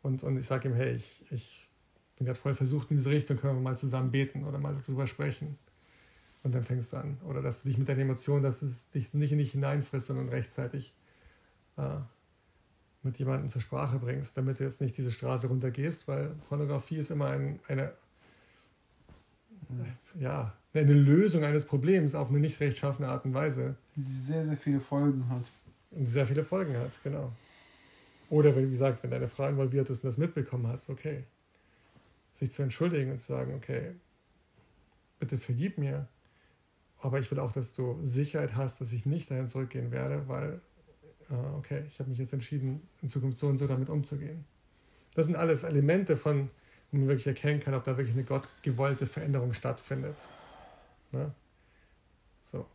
und, 0.02 0.22
und 0.22 0.36
ich 0.36 0.46
sage 0.46 0.68
ihm, 0.68 0.74
hey, 0.74 0.94
ich, 0.94 1.24
ich 1.30 1.68
bin 2.16 2.26
gerade 2.26 2.38
voll 2.38 2.54
versucht 2.54 2.90
in 2.90 2.96
diese 2.96 3.10
Richtung, 3.10 3.36
können 3.36 3.56
wir 3.56 3.62
mal 3.62 3.76
zusammen 3.76 4.10
beten 4.10 4.44
oder 4.44 4.58
mal 4.58 4.74
darüber 4.74 5.06
sprechen. 5.06 5.58
Und 6.42 6.54
dann 6.54 6.62
fängst 6.62 6.92
du 6.92 6.96
an. 6.96 7.18
Oder 7.26 7.42
dass 7.42 7.62
du 7.62 7.68
dich 7.68 7.76
mit 7.76 7.88
deinen 7.88 8.00
Emotionen, 8.00 8.42
dass 8.42 8.62
es 8.62 8.88
dich 8.90 9.12
nicht 9.12 9.32
in 9.32 9.38
dich 9.38 9.52
hineinfrisst, 9.52 10.06
sondern 10.06 10.30
rechtzeitig 10.30 10.94
äh, 11.76 11.98
mit 13.02 13.18
jemandem 13.18 13.48
zur 13.48 13.62
Sprache 13.62 13.98
bringst, 13.98 14.36
damit 14.36 14.60
du 14.60 14.64
jetzt 14.64 14.80
nicht 14.80 14.96
diese 14.96 15.12
Straße 15.12 15.46
runtergehst, 15.46 16.08
weil 16.08 16.34
Pornografie 16.48 16.96
ist 16.96 17.10
immer 17.10 17.28
ein, 17.28 17.60
eine, 17.68 17.92
ja, 20.18 20.52
eine 20.72 20.92
Lösung 20.92 21.44
eines 21.44 21.64
Problems 21.64 22.14
auf 22.14 22.30
eine 22.30 22.38
nicht 22.38 22.60
rechtschaffene 22.60 23.08
Art 23.08 23.24
und 23.24 23.34
Weise. 23.34 23.76
Die 23.96 24.14
sehr, 24.14 24.44
sehr 24.44 24.56
viele 24.56 24.80
Folgen 24.80 25.28
hat. 25.28 25.50
Und 25.90 26.06
sehr 26.06 26.26
viele 26.26 26.44
Folgen 26.44 26.76
hat, 26.76 27.00
genau. 27.02 27.32
Oder 28.28 28.56
wie 28.56 28.68
gesagt, 28.68 29.02
wenn 29.02 29.10
deine 29.10 29.28
Frau 29.28 29.48
involviert 29.48 29.90
ist 29.90 30.04
und 30.04 30.08
das 30.08 30.18
mitbekommen 30.18 30.68
hat, 30.68 30.88
okay. 30.88 31.24
Sich 32.32 32.52
zu 32.52 32.62
entschuldigen 32.62 33.10
und 33.10 33.18
zu 33.18 33.26
sagen, 33.26 33.54
okay, 33.54 33.92
bitte 35.18 35.36
vergib 35.36 35.78
mir, 35.78 36.06
aber 37.02 37.18
ich 37.18 37.30
will 37.30 37.40
auch, 37.40 37.52
dass 37.52 37.74
du 37.74 37.98
Sicherheit 38.02 38.54
hast, 38.54 38.80
dass 38.80 38.92
ich 38.92 39.06
nicht 39.06 39.30
dahin 39.30 39.48
zurückgehen 39.48 39.90
werde, 39.90 40.28
weil, 40.28 40.60
äh, 41.30 41.56
okay, 41.56 41.82
ich 41.88 41.98
habe 41.98 42.10
mich 42.10 42.18
jetzt 42.18 42.32
entschieden, 42.32 42.82
in 43.02 43.08
Zukunft 43.08 43.38
so 43.38 43.48
und 43.48 43.58
so 43.58 43.66
damit 43.66 43.88
umzugehen. 43.88 44.44
Das 45.14 45.26
sind 45.26 45.34
alles 45.34 45.64
Elemente 45.64 46.16
von, 46.16 46.50
man 46.92 47.08
wirklich 47.08 47.26
erkennen 47.26 47.60
kann, 47.60 47.74
ob 47.74 47.84
da 47.84 47.96
wirklich 47.96 48.14
eine 48.14 48.24
gottgewollte 48.24 49.06
Veränderung 49.06 49.52
stattfindet. 49.52 50.28
Ne? 51.12 51.32
So. 52.42 52.66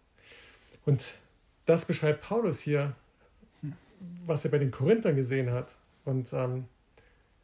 Und 0.86 1.18
das 1.66 1.86
beschreibt 1.86 2.22
Paulus 2.22 2.60
hier, 2.60 2.96
was 4.26 4.46
er 4.46 4.52
bei 4.52 4.60
den 4.60 4.72
Korinthern 4.72 5.16
gesehen 5.16 5.52
hat. 5.52 5.78
Und 6.06 6.32
ähm, 6.34 6.66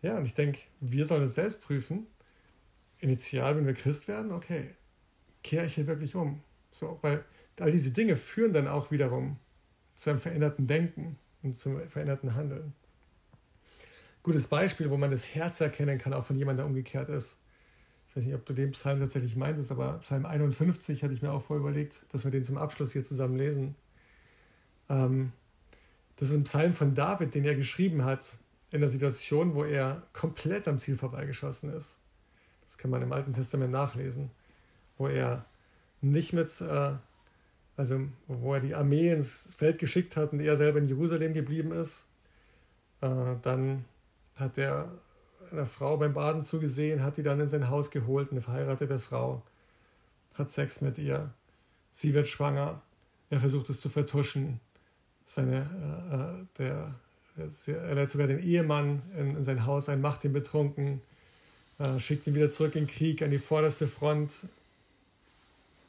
ja, 0.01 0.17
und 0.17 0.25
ich 0.25 0.33
denke, 0.33 0.59
wir 0.79 1.05
sollen 1.05 1.23
uns 1.23 1.35
selbst 1.35 1.61
prüfen. 1.61 2.07
Initial, 2.99 3.57
wenn 3.57 3.65
wir 3.65 3.73
Christ 3.73 4.07
werden, 4.07 4.31
okay, 4.31 4.69
kehre 5.43 5.65
ich 5.65 5.75
hier 5.75 5.87
wirklich 5.87 6.15
um? 6.15 6.41
So, 6.71 6.99
weil 7.01 7.23
all 7.59 7.71
diese 7.71 7.91
Dinge 7.91 8.15
führen 8.15 8.53
dann 8.53 8.67
auch 8.67 8.91
wiederum 8.91 9.37
zu 9.95 10.09
einem 10.09 10.19
veränderten 10.19 10.67
Denken 10.67 11.17
und 11.43 11.57
zum 11.57 11.79
veränderten 11.89 12.35
Handeln. 12.35 12.73
Gutes 14.23 14.47
Beispiel, 14.47 14.89
wo 14.89 14.97
man 14.97 15.11
das 15.11 15.33
Herz 15.33 15.61
erkennen 15.61 15.97
kann, 15.97 16.13
auch 16.13 16.25
von 16.25 16.37
jemandem, 16.37 16.63
der 16.63 16.65
umgekehrt 16.67 17.09
ist. 17.09 17.39
Ich 18.07 18.15
weiß 18.15 18.25
nicht, 18.25 18.35
ob 18.35 18.45
du 18.45 18.53
den 18.53 18.71
Psalm 18.71 18.99
tatsächlich 18.99 19.35
meintest, 19.35 19.71
aber 19.71 19.99
Psalm 19.99 20.25
51 20.25 21.03
hatte 21.03 21.13
ich 21.13 21.21
mir 21.21 21.31
auch 21.31 21.43
vorher 21.43 21.61
überlegt, 21.61 22.01
dass 22.09 22.23
wir 22.25 22.31
den 22.31 22.43
zum 22.43 22.57
Abschluss 22.57 22.91
hier 22.91 23.03
zusammen 23.03 23.37
lesen. 23.37 23.75
Ähm, 24.89 25.31
das 26.17 26.29
ist 26.29 26.35
ein 26.35 26.43
Psalm 26.43 26.73
von 26.73 26.93
David, 26.93 27.33
den 27.33 27.45
er 27.45 27.55
geschrieben 27.55 28.03
hat 28.03 28.37
in 28.69 28.81
der 28.81 28.89
Situation, 28.89 29.55
wo 29.55 29.63
er 29.63 30.03
komplett 30.13 30.67
am 30.67 30.77
Ziel 30.77 30.97
vorbeigeschossen 30.97 31.73
ist. 31.73 31.99
Das 32.63 32.77
kann 32.77 32.91
man 32.91 33.01
im 33.01 33.11
Alten 33.11 33.33
Testament 33.33 33.71
nachlesen, 33.71 34.29
wo 34.97 35.07
er 35.07 35.45
nicht 36.01 36.33
mit, 36.33 36.61
äh, 36.61 36.93
also 37.75 38.01
wo 38.27 38.53
er 38.53 38.59
die 38.59 38.75
Armee 38.75 39.11
ins 39.11 39.55
Feld 39.55 39.79
geschickt 39.79 40.15
hat 40.15 40.33
und 40.33 40.41
er 40.41 40.57
selber 40.57 40.79
in 40.79 40.85
Jerusalem 40.85 41.33
geblieben 41.33 41.71
ist. 41.71 42.07
Äh, 43.01 43.35
dann 43.41 43.85
hat 44.41 44.57
er 44.57 44.91
einer 45.51 45.65
Frau 45.65 45.97
beim 45.97 46.13
Baden 46.13 46.43
zugesehen, 46.43 47.03
hat 47.03 47.17
die 47.17 47.23
dann 47.23 47.39
in 47.39 47.47
sein 47.47 47.69
Haus 47.69 47.91
geholt, 47.91 48.31
eine 48.31 48.41
verheiratete 48.41 48.99
Frau, 48.99 49.43
hat 50.33 50.49
Sex 50.49 50.81
mit 50.81 50.97
ihr. 50.97 51.33
Sie 51.89 52.13
wird 52.13 52.27
schwanger. 52.27 52.81
Er 53.29 53.39
versucht 53.39 53.69
es 53.69 53.79
zu 53.79 53.89
vertuschen. 53.89 54.59
Seine, 55.25 56.45
äh, 56.57 56.57
der, 56.57 56.95
er 57.67 57.95
lädt 57.95 58.09
sogar 58.09 58.27
den 58.27 58.39
Ehemann 58.39 59.01
in, 59.17 59.37
in 59.37 59.43
sein 59.43 59.65
Haus 59.65 59.87
ein, 59.89 60.01
macht 60.01 60.23
ihn 60.25 60.33
betrunken, 60.33 61.01
äh, 61.79 61.99
schickt 61.99 62.27
ihn 62.27 62.35
wieder 62.35 62.49
zurück 62.49 62.75
in 62.75 62.85
den 62.85 62.93
Krieg, 62.93 63.21
an 63.21 63.31
die 63.31 63.39
vorderste 63.39 63.87
Front, 63.87 64.47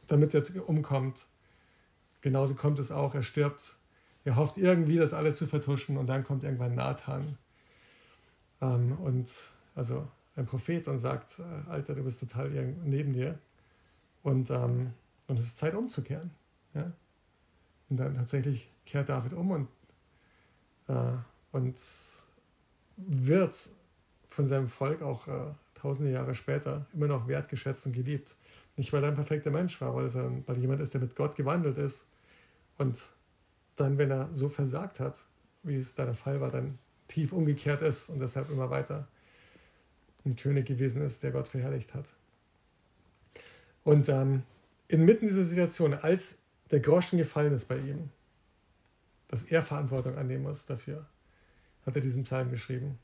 damit 0.07 0.35
er 0.35 0.69
umkommt. 0.69 1.27
Genauso 2.21 2.55
kommt 2.55 2.79
es 2.79 2.93
auch, 2.93 3.15
er 3.15 3.23
stirbt. 3.23 3.77
Er 4.25 4.37
hofft 4.37 4.57
irgendwie, 4.57 4.97
das 4.97 5.15
alles 5.15 5.37
zu 5.37 5.47
vertuschen 5.47 5.97
und 5.97 6.07
dann 6.07 6.23
kommt 6.23 6.45
irgendwann 6.45 6.77
Nathan 6.77 7.39
ähm, 8.63 8.97
und 9.01 9.29
also 9.75 10.09
ein 10.37 10.47
Prophet 10.47 10.89
und 10.89 10.99
sagt, 10.99 11.41
äh, 11.41 11.71
Alter, 11.71 11.95
du 11.95 12.03
bist 12.05 12.21
total 12.21 12.49
neben 12.85 13.13
dir 13.13 13.39
und, 14.23 14.51
ähm, 14.51 14.95
und 15.27 15.39
es 15.39 15.47
ist 15.47 15.59
Zeit 15.59 15.75
umzukehren. 15.75 16.31
Ja? 16.73 16.91
Und 17.91 17.97
dann 17.99 18.15
tatsächlich 18.15 18.71
kehrt 18.87 19.11
David 19.11 19.35
um 19.35 19.51
und, 19.51 19.69
äh, 20.89 21.13
und 21.51 21.79
wird 22.97 23.71
von 24.29 24.47
seinem 24.47 24.69
Volk 24.69 25.03
auch 25.03 25.29
äh, 25.29 25.53
tausende 25.75 26.13
Jahre 26.13 26.35
später 26.35 26.87
immer 26.95 27.09
noch 27.09 27.29
wertgeschätzt 27.29 27.85
und 27.87 27.93
geliebt. 27.93 28.37
Nicht, 28.77 28.93
weil 28.93 29.03
er 29.03 29.11
ein 29.11 29.17
perfekter 29.17 29.51
Mensch 29.51 29.79
war, 29.81 29.95
weil 29.95 30.07
er 30.07 30.33
weil 30.47 30.59
jemand 30.59 30.81
ist, 30.81 30.95
der 30.95 31.01
mit 31.03 31.15
Gott 31.15 31.37
gewandelt 31.37 31.77
ist. 31.77 32.07
Und 32.79 32.99
dann, 33.77 33.99
wenn 33.99 34.11
er 34.11 34.33
so 34.33 34.49
versagt 34.49 35.01
hat, 35.01 35.19
wie 35.63 35.77
es 35.77 35.95
da 35.95 36.07
der 36.07 36.15
Fall 36.15 36.41
war, 36.41 36.51
dann 36.51 36.79
tief 37.13 37.33
umgekehrt 37.33 37.83
ist 37.83 38.09
und 38.09 38.21
deshalb 38.21 38.51
immer 38.51 38.71
weiter 38.71 39.07
ein 40.25 40.37
König 40.37 40.67
gewesen 40.67 41.03
ist, 41.03 41.23
der 41.23 41.33
Gott 41.33 41.49
verherrlicht 41.49 41.95
hat. 41.95 42.15
Und 43.85 44.09
ähm, 44.09 44.45
inmitten 44.89 45.27
dieser 45.27 45.45
Situation, 45.45 45.95
als 45.95 46.39
der 46.71 46.81
Groschen 46.81 47.19
gefallen 47.19 47.53
ist 47.53 47.67
bei 47.67 47.77
ihm, 47.77 48.11
dass 49.29 49.45
er 49.45 49.63
Verantwortung 49.63 50.17
annehmen 50.17 50.45
muss 50.45 50.67
dafür, 50.67 51.07
hat 51.85 51.97
er 51.97 52.03
diesen 52.03 52.25
Psalm 52.25 52.51
geschrieben. 52.51 52.99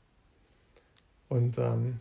Und 1.27 1.57
ähm, 1.57 1.99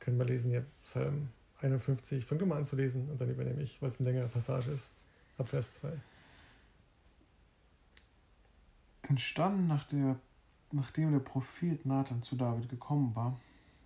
können 0.00 0.18
wir 0.18 0.24
lesen 0.24 0.50
hier, 0.50 0.64
Psalm 0.82 1.28
51. 1.60 2.24
Fang 2.24 2.46
mal 2.46 2.58
an 2.58 2.64
zu 2.64 2.76
lesen 2.76 3.08
und 3.10 3.20
dann 3.20 3.30
übernehme 3.30 3.62
ich, 3.62 3.80
weil 3.80 3.88
es 3.88 4.00
eine 4.00 4.10
längere 4.10 4.28
Passage 4.28 4.70
ist. 4.70 4.90
Ab 5.38 5.48
Vers 5.48 5.74
2. 5.74 5.92
Entstanden 9.02 9.66
nach 9.66 9.84
der, 9.84 10.18
nachdem 10.72 11.12
der 11.12 11.20
Prophet 11.20 11.84
Nathan 11.86 12.22
zu 12.22 12.36
David 12.36 12.68
gekommen 12.68 13.14
war, 13.14 13.38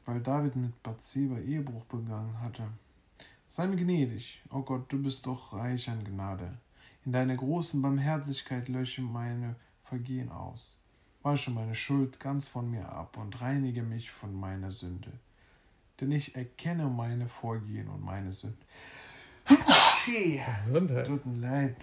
weil 0.05 0.21
David 0.21 0.57
mit 0.57 0.83
Bathseba 0.83 1.39
Ehebruch 1.39 1.85
begangen 1.85 2.41
hatte. 2.41 2.65
Sei 3.49 3.67
mir 3.67 3.77
gnädig, 3.77 4.43
o 4.51 4.59
oh 4.59 4.63
Gott, 4.63 4.93
du 4.93 5.03
bist 5.03 5.27
doch 5.27 5.53
reich 5.53 5.89
an 5.89 6.05
Gnade. 6.05 6.59
In 7.05 7.13
deiner 7.13 7.37
großen 7.37 7.83
Barmherzigkeit 7.83 8.69
lösche 8.69 9.03
meine 9.03 9.57
Vergehen 9.83 10.31
aus. 10.31 10.81
Wasche 11.23 11.51
meine 11.51 11.75
Schuld 11.75 12.19
ganz 12.19 12.49
von 12.49 12.71
mir 12.71 12.89
ab 12.89 13.17
und 13.17 13.41
reinige 13.41 13.83
mich 13.83 14.11
von 14.11 14.35
meiner 14.35 14.71
Sünde 14.71 15.13
denn 16.03 16.11
ich 16.11 16.35
erkenne 16.35 16.89
meine 16.89 17.29
Vorgehen 17.29 17.89
und 17.89 18.05
meine 18.05 18.33
Sünden. 18.33 18.59
Gesundheit. 20.67 21.07
Tut 21.07 21.25
mir 21.27 21.39
leid. 21.39 21.77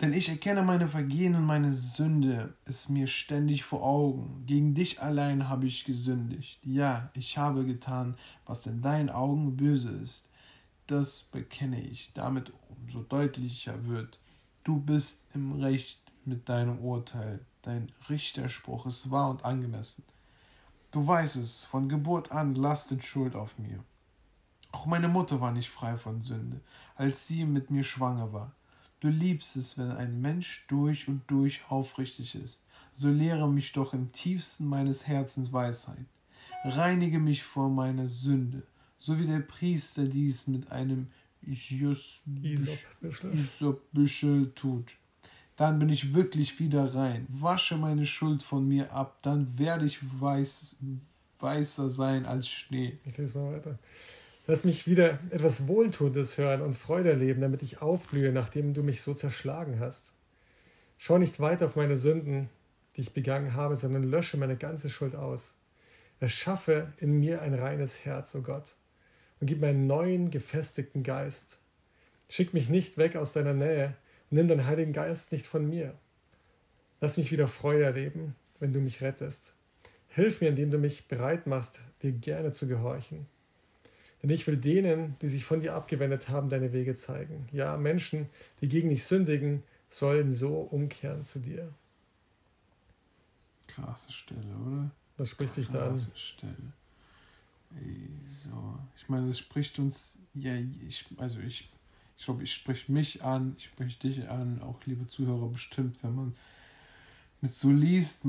Denn 0.00 0.14
ich 0.14 0.30
erkenne 0.30 0.62
meine 0.62 0.88
Vergehen 0.88 1.34
und 1.34 1.44
meine 1.44 1.74
Sünde 1.74 2.54
ist 2.64 2.88
mir 2.88 3.06
ständig 3.06 3.64
vor 3.64 3.82
Augen. 3.82 4.44
Gegen 4.46 4.72
dich 4.72 5.02
allein 5.02 5.50
habe 5.50 5.66
ich 5.66 5.84
gesündigt. 5.84 6.58
Ja, 6.62 7.10
ich 7.12 7.36
habe 7.36 7.66
getan, 7.66 8.16
was 8.46 8.66
in 8.66 8.80
deinen 8.80 9.10
Augen 9.10 9.58
böse 9.58 9.90
ist. 9.90 10.26
Das 10.86 11.24
bekenne 11.24 11.82
ich, 11.82 12.12
damit 12.14 12.50
umso 12.70 13.02
deutlicher 13.02 13.86
wird. 13.86 14.18
Du 14.64 14.80
bist 14.80 15.26
im 15.34 15.52
Recht 15.60 16.00
mit 16.24 16.48
deinem 16.48 16.78
Urteil. 16.78 17.44
Dein 17.60 17.92
Richterspruch 18.08 18.86
ist 18.86 19.10
wahr 19.10 19.28
und 19.28 19.44
angemessen. 19.44 20.04
Du 20.92 21.06
weißt 21.06 21.36
es, 21.36 21.64
von 21.64 21.90
Geburt 21.90 22.32
an 22.32 22.54
lastet 22.54 23.04
Schuld 23.04 23.36
auf 23.36 23.58
mir. 23.58 23.84
Auch 24.72 24.86
meine 24.86 25.08
Mutter 25.08 25.42
war 25.42 25.52
nicht 25.52 25.68
frei 25.68 25.98
von 25.98 26.22
Sünde, 26.22 26.60
als 26.96 27.28
sie 27.28 27.44
mit 27.44 27.70
mir 27.70 27.84
schwanger 27.84 28.32
war. 28.32 28.52
Du 29.00 29.08
liebst 29.08 29.56
es, 29.56 29.76
wenn 29.78 29.90
ein 29.90 30.20
Mensch 30.20 30.64
durch 30.68 31.08
und 31.08 31.22
durch 31.26 31.62
aufrichtig 31.68 32.34
ist. 32.34 32.64
So 32.92 33.08
lehre 33.08 33.48
mich 33.48 33.72
doch 33.72 33.94
im 33.94 34.12
tiefsten 34.12 34.66
meines 34.66 35.06
Herzens 35.06 35.52
Weisheit. 35.52 36.04
Reinige 36.64 37.18
mich 37.18 37.42
vor 37.42 37.70
meiner 37.70 38.06
Sünde, 38.06 38.62
so 38.98 39.18
wie 39.18 39.26
der 39.26 39.40
Priester 39.40 40.04
dies 40.04 40.46
mit 40.46 40.70
einem 40.70 41.08
Isopbüschel 43.32 44.52
tut 44.54 44.94
dann 45.60 45.78
bin 45.78 45.90
ich 45.90 46.14
wirklich 46.14 46.58
wieder 46.58 46.94
rein. 46.94 47.26
Wasche 47.28 47.76
meine 47.76 48.06
Schuld 48.06 48.42
von 48.42 48.66
mir 48.66 48.94
ab, 48.94 49.18
dann 49.20 49.58
werde 49.58 49.84
ich 49.84 49.98
weiß, 50.18 50.78
weißer 51.38 51.90
sein 51.90 52.24
als 52.24 52.48
Schnee. 52.48 52.96
Ich 53.04 53.18
lese 53.18 53.38
mal 53.38 53.52
weiter. 53.52 53.78
Lass 54.46 54.64
mich 54.64 54.86
wieder 54.86 55.18
etwas 55.30 55.68
Wohltuendes 55.68 56.38
hören 56.38 56.62
und 56.62 56.74
Freude 56.74 57.10
erleben, 57.10 57.40
damit 57.40 57.62
ich 57.62 57.82
aufblühe, 57.82 58.32
nachdem 58.32 58.74
du 58.74 58.82
mich 58.82 59.02
so 59.02 59.14
zerschlagen 59.14 59.78
hast. 59.78 60.12
Schau 60.98 61.18
nicht 61.18 61.40
weiter 61.40 61.66
auf 61.66 61.76
meine 61.76 61.96
Sünden, 61.96 62.48
die 62.96 63.02
ich 63.02 63.12
begangen 63.12 63.54
habe, 63.54 63.76
sondern 63.76 64.02
lösche 64.04 64.36
meine 64.36 64.56
ganze 64.56 64.90
Schuld 64.90 65.14
aus. 65.14 65.54
Erschaffe 66.18 66.92
in 66.98 67.18
mir 67.20 67.42
ein 67.42 67.54
reines 67.54 68.04
Herz, 68.04 68.34
o 68.34 68.38
oh 68.38 68.42
Gott, 68.42 68.76
und 69.40 69.46
gib 69.46 69.60
mir 69.60 69.68
einen 69.68 69.86
neuen, 69.86 70.30
gefestigten 70.30 71.02
Geist. 71.02 71.58
Schick 72.28 72.52
mich 72.52 72.68
nicht 72.68 72.98
weg 72.98 73.16
aus 73.16 73.32
deiner 73.32 73.54
Nähe, 73.54 73.94
Nimm 74.32 74.46
deinen 74.46 74.66
Heiligen 74.66 74.92
Geist 74.92 75.32
nicht 75.32 75.46
von 75.46 75.68
mir. 75.68 75.92
Lass 77.00 77.16
mich 77.16 77.32
wieder 77.32 77.48
Freude 77.48 77.82
erleben, 77.82 78.36
wenn 78.60 78.72
du 78.72 78.78
mich 78.78 79.00
rettest. 79.00 79.54
Hilf 80.06 80.40
mir, 80.40 80.50
indem 80.50 80.70
du 80.70 80.78
mich 80.78 81.08
bereit 81.08 81.48
machst, 81.48 81.80
dir 82.02 82.12
gerne 82.12 82.52
zu 82.52 82.68
gehorchen. 82.68 83.26
Denn 84.22 84.30
ich 84.30 84.46
will 84.46 84.56
denen, 84.56 85.16
die 85.22 85.28
sich 85.28 85.44
von 85.44 85.60
dir 85.60 85.74
abgewendet 85.74 86.28
haben, 86.28 86.48
deine 86.48 86.72
Wege 86.72 86.94
zeigen. 86.94 87.46
Ja, 87.52 87.76
Menschen, 87.76 88.28
die 88.60 88.68
gegen 88.68 88.90
dich 88.90 89.04
sündigen, 89.04 89.62
sollen 89.88 90.34
so 90.34 90.60
umkehren 90.60 91.24
zu 91.24 91.38
dir. 91.38 91.72
Krasse 93.66 94.12
Stelle, 94.12 94.56
oder? 94.66 94.90
Was 95.16 95.30
spricht 95.30 95.56
dich 95.56 95.68
da 95.68 95.86
an? 95.86 95.90
Krasse 95.90 96.10
Stelle. 96.14 96.72
So. 98.30 98.78
Ich 98.96 99.08
meine, 99.08 99.28
das 99.28 99.38
spricht 99.38 99.78
uns, 99.78 100.18
ja, 100.34 100.54
ich, 100.86 101.06
also 101.18 101.40
ich 101.40 101.70
ich 102.20 102.26
glaube, 102.26 102.42
ich 102.42 102.52
spreche 102.52 102.92
mich 102.92 103.24
an, 103.24 103.54
ich 103.56 103.64
spreche 103.64 103.98
dich 103.98 104.28
an, 104.28 104.60
auch 104.60 104.76
liebe 104.84 105.06
Zuhörer 105.06 105.48
bestimmt, 105.48 105.96
wenn 106.02 106.14
man 106.14 106.34
so 107.40 107.70
liest, 107.70 108.26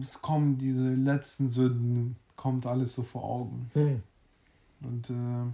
es 0.00 0.22
kommen 0.22 0.56
diese 0.56 0.94
letzten 0.94 1.50
Sünden, 1.50 2.16
kommt 2.36 2.64
alles 2.64 2.94
so 2.94 3.02
vor 3.02 3.22
Augen. 3.22 3.70
Hm. 3.74 4.02
Und 4.84 5.10
äh, 5.10 5.46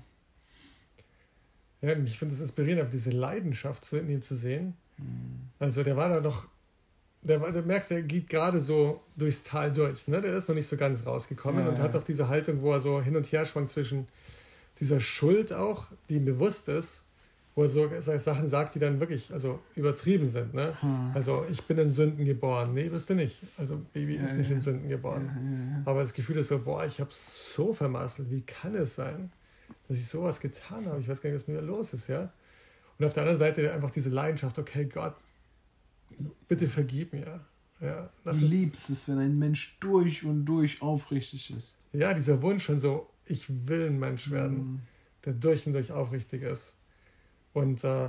ja, 1.86 1.96
ich 1.96 2.18
finde 2.18 2.34
es 2.34 2.40
inspirierend, 2.40 2.92
diese 2.92 3.10
Leidenschaft 3.10 3.92
in 3.92 4.10
ihm 4.10 4.22
zu 4.22 4.34
sehen. 4.36 4.74
Hm. 4.96 5.40
Also 5.58 5.82
der 5.82 5.96
war 5.96 6.08
da 6.08 6.20
noch, 6.20 6.46
der, 7.22 7.40
war, 7.40 7.52
du 7.52 7.62
merkst, 7.62 7.90
der 7.90 8.02
geht 8.02 8.28
gerade 8.28 8.60
so 8.60 9.00
durchs 9.16 9.42
Tal 9.42 9.72
durch. 9.72 10.08
Ne? 10.08 10.20
Der 10.20 10.34
ist 10.34 10.48
noch 10.48 10.56
nicht 10.56 10.68
so 10.68 10.76
ganz 10.76 11.06
rausgekommen 11.06 11.64
ja, 11.64 11.70
und 11.70 11.76
ja. 11.78 11.82
hat 11.82 11.94
noch 11.94 12.04
diese 12.04 12.28
Haltung, 12.28 12.60
wo 12.62 12.72
er 12.72 12.80
so 12.80 13.00
hin 13.00 13.16
und 13.16 13.30
her 13.30 13.46
schwankt 13.46 13.70
zwischen 13.70 14.08
dieser 14.80 15.00
Schuld 15.00 15.52
auch, 15.52 15.88
die 16.08 16.16
ihm 16.16 16.24
bewusst 16.24 16.68
ist, 16.68 17.04
wo 17.58 17.64
er 17.64 17.68
so 17.68 17.90
Sachen 18.18 18.48
sagt, 18.48 18.76
die 18.76 18.78
dann 18.78 19.00
wirklich 19.00 19.32
also 19.32 19.60
übertrieben 19.74 20.28
sind. 20.28 20.54
Ne? 20.54 20.72
Hm. 20.80 21.10
Also 21.12 21.44
ich 21.50 21.60
bin 21.64 21.76
in 21.78 21.90
Sünden 21.90 22.24
geboren. 22.24 22.72
Nee, 22.72 22.88
bist 22.88 23.10
du 23.10 23.16
nicht. 23.16 23.42
Also 23.56 23.82
Baby 23.92 24.14
ja, 24.14 24.26
ist 24.26 24.36
nicht 24.36 24.48
ja. 24.48 24.54
in 24.54 24.60
Sünden 24.60 24.88
geboren. 24.88 25.82
Ja, 25.84 25.90
Aber 25.90 26.02
das 26.02 26.14
Gefühl 26.14 26.36
ist 26.36 26.48
so, 26.48 26.60
boah, 26.60 26.86
ich 26.86 27.00
habe 27.00 27.10
es 27.10 27.52
so 27.56 27.72
vermasselt. 27.72 28.30
Wie 28.30 28.42
kann 28.42 28.76
es 28.76 28.94
sein, 28.94 29.32
dass 29.88 29.98
ich 29.98 30.06
sowas 30.06 30.38
getan 30.38 30.86
habe? 30.86 31.00
Ich 31.00 31.08
weiß 31.08 31.20
gar 31.20 31.30
nicht, 31.30 31.40
was 31.40 31.48
mit 31.48 31.60
mir 31.60 31.66
los 31.66 31.92
ist, 31.94 32.06
ja. 32.06 32.32
Und 32.96 33.04
auf 33.04 33.12
der 33.12 33.24
anderen 33.24 33.38
Seite 33.38 33.72
einfach 33.72 33.90
diese 33.90 34.10
Leidenschaft, 34.10 34.56
okay, 34.60 34.84
Gott, 34.84 35.16
bitte 36.46 36.68
vergib 36.68 37.12
mir. 37.12 37.40
Ja, 37.80 38.08
du 38.24 38.34
liebst 38.34 38.88
es, 38.88 39.08
wenn 39.08 39.18
ein 39.18 39.36
Mensch 39.36 39.78
durch 39.80 40.24
und 40.24 40.44
durch 40.44 40.80
aufrichtig 40.80 41.50
ist. 41.50 41.76
Ja, 41.92 42.14
dieser 42.14 42.40
Wunsch 42.40 42.62
schon 42.62 42.78
so, 42.78 43.10
ich 43.26 43.66
will 43.66 43.88
ein 43.88 43.98
Mensch 43.98 44.30
werden, 44.30 44.58
mhm. 44.58 44.80
der 45.24 45.32
durch 45.32 45.66
und 45.66 45.72
durch 45.72 45.90
aufrichtig 45.90 46.42
ist. 46.42 46.77
Und, 47.58 47.82
äh, 47.82 48.08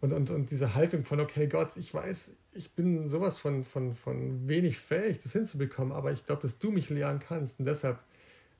und, 0.00 0.12
und, 0.12 0.30
und 0.30 0.50
diese 0.50 0.74
Haltung 0.74 1.04
von, 1.04 1.20
okay, 1.20 1.46
Gott, 1.46 1.76
ich 1.76 1.94
weiß, 1.94 2.34
ich 2.54 2.72
bin 2.72 3.06
sowas 3.06 3.38
von, 3.38 3.62
von, 3.62 3.94
von 3.94 4.48
wenig 4.48 4.78
fähig, 4.78 5.22
das 5.22 5.32
hinzubekommen, 5.32 5.92
aber 5.92 6.10
ich 6.10 6.26
glaube, 6.26 6.42
dass 6.42 6.58
du 6.58 6.72
mich 6.72 6.90
lehren 6.90 7.20
kannst. 7.20 7.60
Und 7.60 7.66
deshalb 7.66 8.00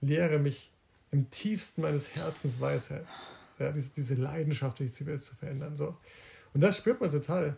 lehre 0.00 0.38
mich 0.38 0.70
im 1.10 1.28
tiefsten 1.30 1.82
meines 1.82 2.14
Herzens 2.14 2.60
Weisheit. 2.60 3.04
Ja, 3.58 3.72
diese, 3.72 3.90
diese 3.90 4.14
Leidenschaft, 4.14 4.78
die 4.78 5.06
Welt 5.06 5.22
zu 5.22 5.34
verändern. 5.34 5.76
So. 5.76 5.96
Und 6.54 6.60
das 6.60 6.76
spürt 6.76 7.00
man 7.00 7.10
total 7.10 7.56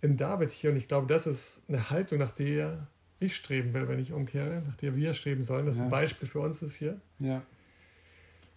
in 0.00 0.16
David 0.16 0.50
hier. 0.50 0.70
Und 0.70 0.76
ich 0.76 0.88
glaube, 0.88 1.06
das 1.06 1.28
ist 1.28 1.62
eine 1.68 1.90
Haltung, 1.90 2.18
nach 2.18 2.32
der 2.32 2.88
ich 3.20 3.36
streben 3.36 3.72
will, 3.72 3.86
wenn 3.88 4.00
ich 4.00 4.12
umkehre, 4.12 4.62
nach 4.66 4.76
der 4.76 4.96
wir 4.96 5.14
streben 5.14 5.44
sollen. 5.44 5.66
Das 5.66 5.78
ja. 5.78 5.84
ein 5.84 5.90
Beispiel 5.90 6.28
für 6.28 6.40
uns 6.40 6.60
ist 6.60 6.74
hier. 6.74 7.00
Ja. 7.20 7.42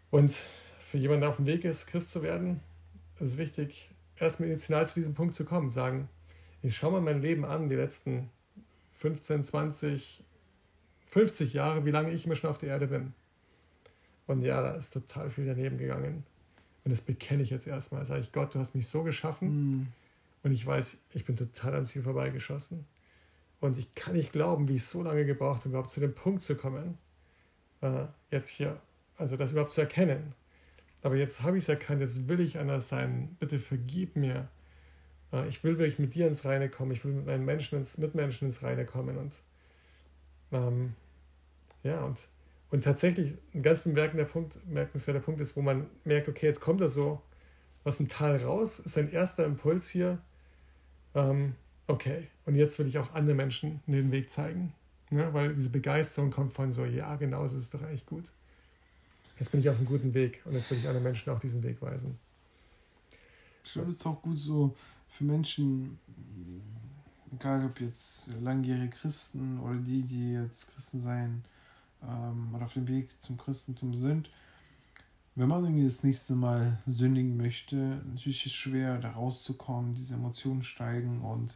Und 0.10 0.34
für 0.80 0.98
jemanden, 0.98 1.22
der 1.22 1.30
auf 1.30 1.36
dem 1.36 1.46
Weg 1.46 1.64
ist, 1.64 1.86
Christ 1.86 2.12
zu 2.12 2.24
werden, 2.24 2.60
es 3.20 3.34
ist 3.34 3.38
wichtig, 3.38 3.92
erstmal 4.18 4.50
initial 4.50 4.86
zu 4.88 4.96
diesem 4.96 5.14
Punkt 5.14 5.36
zu 5.36 5.46
kommen, 5.46 5.70
sagen, 5.70 6.10
ich 6.62 6.76
schaue 6.76 6.94
mal 6.94 7.02
mein 7.02 7.22
Leben 7.22 7.46
an, 7.46 7.70
die 7.70 7.76
letzten 7.76 8.30
15, 8.94 9.44
20, 9.44 10.24
50 11.08 11.54
Jahre, 11.54 11.86
wie 11.86 11.92
lange 11.92 12.12
ich 12.12 12.26
immer 12.26 12.36
schon 12.36 12.50
auf 12.50 12.58
der 12.58 12.70
Erde 12.70 12.88
bin. 12.88 13.14
Und 14.26 14.42
ja, 14.42 14.62
da 14.62 14.72
ist 14.72 14.92
total 14.92 15.30
viel 15.30 15.46
daneben 15.46 15.78
gegangen. 15.78 16.24
Und 16.84 16.92
das 16.92 17.02
bekenne 17.02 17.44
ich 17.44 17.50
jetzt 17.50 17.68
erstmal. 17.68 18.06
Sage 18.06 18.22
ich, 18.22 18.32
Gott, 18.32 18.54
du 18.54 18.60
hast 18.60 18.76
mich 18.76 18.88
so 18.88 19.04
geschaffen. 19.04 19.82
Mm. 19.82 19.88
Und 20.44 20.52
ich 20.52 20.66
weiß, 20.66 20.98
ich 21.14 21.26
bin 21.26 21.36
total 21.36 21.76
am 21.76 21.86
Ziel 21.86 22.04
vorbeigeschossen. 22.04 22.86
Und 23.60 23.78
ich 23.78 23.96
kann 23.96 24.16
nicht 24.16 24.32
glauben, 24.32 24.68
wie 24.68 24.76
ich 24.76 24.86
so 24.86 25.02
lange 25.02 25.26
gebraucht 25.26 25.62
habe, 25.62 25.70
überhaupt 25.70 25.92
zu 25.92 26.00
dem 26.00 26.14
Punkt 26.14 26.44
zu 26.44 26.56
kommen, 26.56 26.98
äh, 27.82 28.06
jetzt 28.32 28.50
hier, 28.50 28.80
also 29.18 29.36
das 29.36 29.52
überhaupt 29.52 29.74
zu 29.74 29.82
erkennen. 29.82 30.34
Aber 31.08 31.16
jetzt 31.16 31.42
habe 31.42 31.56
ich 31.56 31.64
es 31.64 31.70
erkannt, 31.70 32.02
jetzt 32.02 32.28
will 32.28 32.42
ich 32.42 32.60
anders 32.60 32.90
sein. 32.90 33.38
Bitte 33.40 33.60
vergib 33.60 34.18
mir. 34.18 34.50
Ich 35.48 35.64
will 35.64 35.78
wirklich 35.78 36.00
mit 36.00 36.16
dir 36.16 36.28
ins 36.28 36.44
Reine 36.44 36.68
kommen. 36.68 36.92
Ich 36.92 37.06
will 37.06 37.14
mit 37.14 37.26
meinen 37.26 37.46
Menschen, 37.46 37.78
ins, 37.78 37.98
Mitmenschen 37.98 38.46
ins 38.46 38.62
Reine 38.62 38.84
kommen. 38.84 39.18
Und 39.18 39.34
ähm, 40.52 40.96
ja, 41.82 42.04
und, 42.04 42.28
und 42.72 42.84
tatsächlich 42.84 43.38
ein 43.54 43.62
ganz 43.62 43.84
bemerkenswerter 43.84 44.30
Punkt, 44.30 44.58
bemerkenswerter 44.66 45.22
Punkt 45.22 45.40
ist, 45.40 45.56
wo 45.56 45.62
man 45.62 45.90
merkt, 46.04 46.28
okay, 46.28 46.48
jetzt 46.48 46.60
kommt 46.60 46.82
er 46.82 46.90
so 46.90 47.22
aus 47.86 47.96
dem 47.96 48.10
Tal 48.10 48.36
raus, 48.44 48.80
ist 48.80 48.96
sein 48.96 49.10
erster 49.10 49.46
Impuls 49.46 49.90
hier. 49.90 50.18
Ähm, 51.16 51.56
okay, 51.88 52.28
und 52.46 52.56
jetzt 52.56 52.80
will 52.80 52.88
ich 52.88 52.98
auch 52.98 53.14
anderen 53.14 53.38
Menschen 53.38 53.80
den 53.88 54.12
Weg 54.12 54.30
zeigen. 54.30 54.74
Ne? 55.10 55.34
Weil 55.34 55.56
diese 55.56 55.70
Begeisterung 55.70 56.32
kommt 56.32 56.52
von 56.52 56.74
so, 56.74 56.84
ja, 56.84 57.16
genau, 57.16 57.44
das 57.44 57.54
ist 57.54 57.74
doch 57.74 57.82
eigentlich 57.82 58.06
gut. 58.06 58.26
Jetzt 59.40 59.52
bin 59.52 59.60
ich 59.60 59.70
auf 59.70 59.78
einem 59.78 59.86
guten 59.86 60.14
Weg 60.14 60.42
und 60.46 60.54
jetzt 60.54 60.70
will 60.72 60.78
ich 60.78 60.88
anderen 60.88 61.04
Menschen 61.04 61.32
auch 61.32 61.40
diesen 61.40 61.62
Weg 61.64 61.82
weisen. 61.82 62.18
Ich 63.64 63.74
glaube, 63.74 63.92
es 63.92 63.98
ist 63.98 64.06
auch 64.06 64.22
gut 64.22 64.38
so 64.38 64.76
für 65.10 65.24
Menschen, 65.24 66.00
egal 67.34 67.66
ob 67.66 67.80
jetzt 67.80 68.32
langjährige 68.42 68.90
Christen 68.90 69.60
oder 69.60 69.76
die, 69.76 70.02
die 70.02 70.34
jetzt 70.34 70.74
Christen 70.74 71.00
sein 71.00 71.44
ähm, 72.04 72.54
oder 72.56 72.66
auf 72.66 72.74
dem 72.74 72.88
Weg 72.88 73.10
zum 73.22 73.38
Christentum 73.38 73.94
sind, 73.94 74.30
wenn 75.36 75.50
man 75.50 75.64
irgendwie 75.64 75.86
das 75.86 76.04
nächste 76.04 76.34
Mal 76.34 76.80
sündigen 76.88 77.38
möchte, 77.38 77.76
natürlich 77.76 78.40
ist 78.40 78.46
es 78.48 78.54
schwer, 78.54 78.98
da 78.98 79.12
rauszukommen, 79.12 79.94
diese 79.94 80.16
Emotionen 80.16 80.64
steigen 80.64 81.22
und 81.22 81.56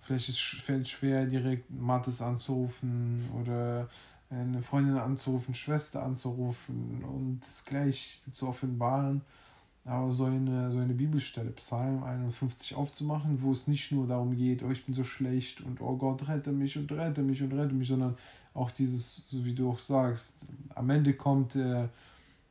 vielleicht 0.00 0.30
ist, 0.30 0.40
fällt 0.40 0.86
es 0.86 0.90
schwer, 0.90 1.26
direkt 1.26 1.70
Mattes 1.70 2.22
anzurufen 2.22 3.28
oder 3.38 3.90
eine 4.30 4.62
Freundin 4.62 4.98
anzurufen, 4.98 5.54
Schwester 5.54 6.02
anzurufen 6.02 7.02
und 7.04 7.40
das 7.40 7.64
gleich 7.64 8.20
zu 8.30 8.48
offenbaren. 8.48 9.22
Aber 9.84 10.12
so 10.12 10.26
eine, 10.26 10.70
so 10.70 10.78
eine 10.78 10.92
Bibelstelle, 10.92 11.50
Psalm 11.52 12.02
51 12.02 12.74
aufzumachen, 12.74 13.40
wo 13.40 13.52
es 13.52 13.68
nicht 13.68 13.90
nur 13.90 14.06
darum 14.06 14.36
geht, 14.36 14.62
oh, 14.62 14.70
ich 14.70 14.84
bin 14.84 14.94
so 14.94 15.02
schlecht 15.02 15.62
und 15.62 15.80
oh 15.80 15.96
Gott, 15.96 16.28
rette 16.28 16.52
mich 16.52 16.76
und 16.76 16.92
rette 16.92 17.22
mich 17.22 17.42
und 17.42 17.54
rette 17.54 17.74
mich, 17.74 17.88
sondern 17.88 18.14
auch 18.52 18.70
dieses, 18.70 19.28
so 19.28 19.46
wie 19.46 19.54
du 19.54 19.70
auch 19.70 19.78
sagst, 19.78 20.46
am 20.74 20.90
Ende 20.90 21.14
kommt 21.14 21.56
er 21.56 21.88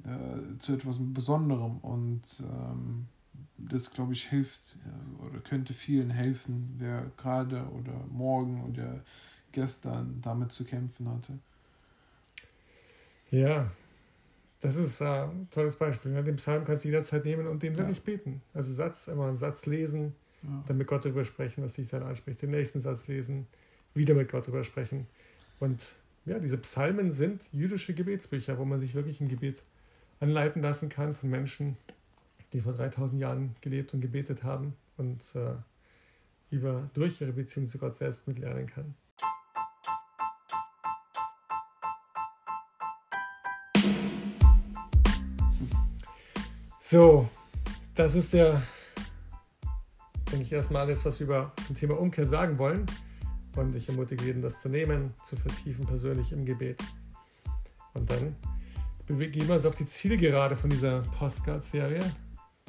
äh, 0.03 0.57
zu 0.57 0.73
etwas 0.73 0.97
Besonderem 0.99 1.77
und 1.79 2.23
ähm, 2.39 3.05
das, 3.57 3.91
glaube 3.91 4.13
ich, 4.13 4.29
hilft 4.29 4.77
äh, 4.85 5.25
oder 5.25 5.39
könnte 5.39 5.73
vielen 5.73 6.09
helfen, 6.09 6.75
wer 6.77 7.11
gerade 7.17 7.67
oder 7.69 7.93
morgen 8.09 8.63
oder 8.63 9.03
gestern 9.51 10.21
damit 10.21 10.51
zu 10.51 10.63
kämpfen 10.63 11.09
hatte. 11.09 11.37
Ja, 13.31 13.71
das 14.61 14.75
ist 14.75 15.01
äh, 15.01 15.05
ein 15.05 15.47
tolles 15.51 15.75
Beispiel. 15.75 16.11
Ne? 16.11 16.23
Den 16.23 16.37
Psalm 16.37 16.63
kannst 16.65 16.83
du 16.83 16.89
jederzeit 16.89 17.25
nehmen 17.25 17.47
und 17.47 17.61
den 17.61 17.75
wirklich 17.75 17.97
ja. 17.97 18.03
beten. 18.03 18.41
Also 18.53 18.73
Satz, 18.73 19.07
immer 19.07 19.27
einen 19.27 19.37
Satz 19.37 19.65
lesen, 19.65 20.15
ja. 20.43 20.63
dann 20.67 20.77
mit 20.77 20.87
Gott 20.87 21.05
darüber 21.05 21.25
sprechen, 21.25 21.63
was 21.63 21.73
dich 21.73 21.89
dann 21.89 22.03
anspricht. 22.03 22.41
Den 22.41 22.51
nächsten 22.51 22.81
Satz 22.81 23.07
lesen, 23.07 23.47
wieder 23.93 24.15
mit 24.15 24.31
Gott 24.31 24.45
darüber 24.45 24.63
sprechen. 24.63 25.07
Und 25.59 25.95
ja, 26.25 26.39
diese 26.39 26.57
Psalmen 26.57 27.11
sind 27.11 27.49
jüdische 27.53 27.93
Gebetsbücher, 27.93 28.57
wo 28.57 28.65
man 28.65 28.79
sich 28.79 28.95
wirklich 28.95 29.21
ein 29.21 29.29
Gebet 29.29 29.63
anleiten 30.19 30.61
lassen 30.61 30.89
kann 30.89 31.13
von 31.13 31.29
Menschen, 31.29 31.77
die 32.53 32.61
vor 32.61 32.73
3000 32.73 33.21
Jahren 33.21 33.55
gelebt 33.61 33.93
und 33.93 34.01
gebetet 34.01 34.43
haben 34.43 34.73
und 34.97 35.21
äh, 35.35 35.53
über, 36.49 36.89
durch 36.93 37.21
ihre 37.21 37.33
Beziehung 37.33 37.67
zu 37.67 37.77
Gott 37.77 37.95
selbst 37.95 38.27
mitlernen 38.27 38.65
kann. 38.65 38.95
So, 46.89 47.27
das 47.95 48.15
ist 48.15 48.31
der, 48.31 48.61
denke 50.31 50.45
ich, 50.45 50.53
erstmal 50.53 50.83
alles, 50.83 51.03
was 51.03 51.19
wir 51.19 51.25
über 51.25 51.51
zum 51.65 51.75
Thema 51.75 51.99
Umkehr 51.99 52.25
sagen 52.25 52.57
wollen. 52.59 52.85
Und 53.57 53.75
ich 53.75 53.89
ermutige 53.89 54.23
jeden, 54.23 54.41
das 54.41 54.61
zu 54.61 54.69
nehmen, 54.69 55.13
zu 55.25 55.35
vertiefen 55.35 55.85
persönlich 55.85 56.31
im 56.31 56.45
Gebet. 56.45 56.81
Und 57.93 58.09
dann 58.09 58.37
begeben 59.05 59.49
wir 59.49 59.55
uns 59.55 59.65
auf 59.65 59.75
die 59.75 59.85
Zielgerade 59.85 60.55
von 60.55 60.69
dieser 60.69 61.01
Podcast-Serie. 61.01 61.99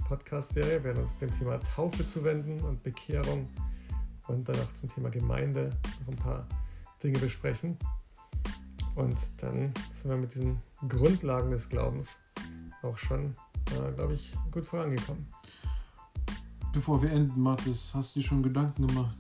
Podcast-Serie 0.09 0.83
werden 0.83 0.99
uns 0.99 1.17
dem 1.19 1.31
Thema 1.39 1.61
Taufe 1.61 2.05
zuwenden 2.05 2.59
und 2.65 2.83
Bekehrung 2.83 3.49
und 4.27 4.49
dann 4.49 4.57
auch 4.57 4.75
zum 4.75 4.89
Thema 4.89 5.11
Gemeinde 5.11 5.71
noch 6.01 6.09
ein 6.09 6.17
paar 6.17 6.45
Dinge 7.05 7.21
besprechen. 7.21 7.79
Und 8.97 9.17
dann 9.37 9.73
sind 9.93 10.11
wir 10.11 10.17
mit 10.17 10.35
diesen 10.35 10.61
Grundlagen 10.89 11.53
des 11.53 11.69
Glaubens 11.69 12.19
auch 12.83 12.99
schon 12.99 13.37
äh, 13.73 13.93
glaube 13.93 14.15
ich, 14.15 14.33
gut 14.51 14.65
vorangekommen. 14.65 15.27
Bevor 16.73 17.03
wir 17.03 17.11
enden, 17.11 17.41
Mathis, 17.41 17.93
hast 17.95 18.15
du 18.15 18.21
dir 18.21 18.27
schon 18.27 18.43
Gedanken 18.43 18.87
gemacht, 18.87 19.19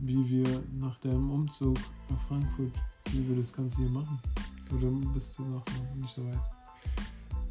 wie 0.00 0.28
wir 0.28 0.62
nach 0.78 0.98
deinem 0.98 1.30
Umzug 1.30 1.76
nach 2.08 2.20
Frankfurt, 2.28 2.72
wie 3.10 3.28
wir 3.28 3.36
das 3.36 3.52
Ganze 3.52 3.78
hier 3.78 3.90
machen? 3.90 4.18
Oder 4.70 4.90
bist 5.12 5.38
du 5.38 5.44
noch 5.44 5.64
nicht 5.96 6.14
so 6.14 6.24
weit? 6.26 6.38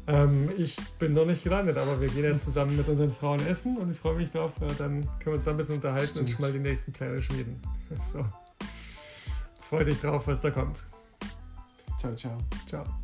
Ähm, 0.06 0.50
ich 0.58 0.76
bin 0.98 1.14
noch 1.14 1.24
nicht 1.24 1.42
gelandet, 1.42 1.78
aber 1.78 2.00
wir 2.00 2.08
gehen 2.08 2.24
jetzt 2.24 2.44
zusammen 2.44 2.76
mit 2.76 2.86
unseren 2.88 3.12
Frauen 3.12 3.40
essen 3.46 3.78
und 3.78 3.90
ich 3.90 3.98
freue 3.98 4.16
mich 4.16 4.30
drauf. 4.30 4.52
Dann 4.78 5.02
können 5.02 5.10
wir 5.24 5.32
uns 5.34 5.44
da 5.44 5.52
ein 5.52 5.56
bisschen 5.56 5.76
unterhalten 5.76 6.10
Stimmt. 6.10 6.28
und 6.28 6.30
schon 6.30 6.40
mal 6.42 6.52
die 6.52 6.58
nächsten 6.58 6.92
Pläne 6.92 7.20
schmieden. 7.22 7.60
So. 7.98 8.24
Freue 9.68 9.84
dich 9.84 10.00
drauf, 10.00 10.26
was 10.26 10.40
da 10.40 10.50
kommt. 10.50 10.84
Ciao, 11.98 12.14
ciao. 12.16 12.36
Ciao. 12.66 13.03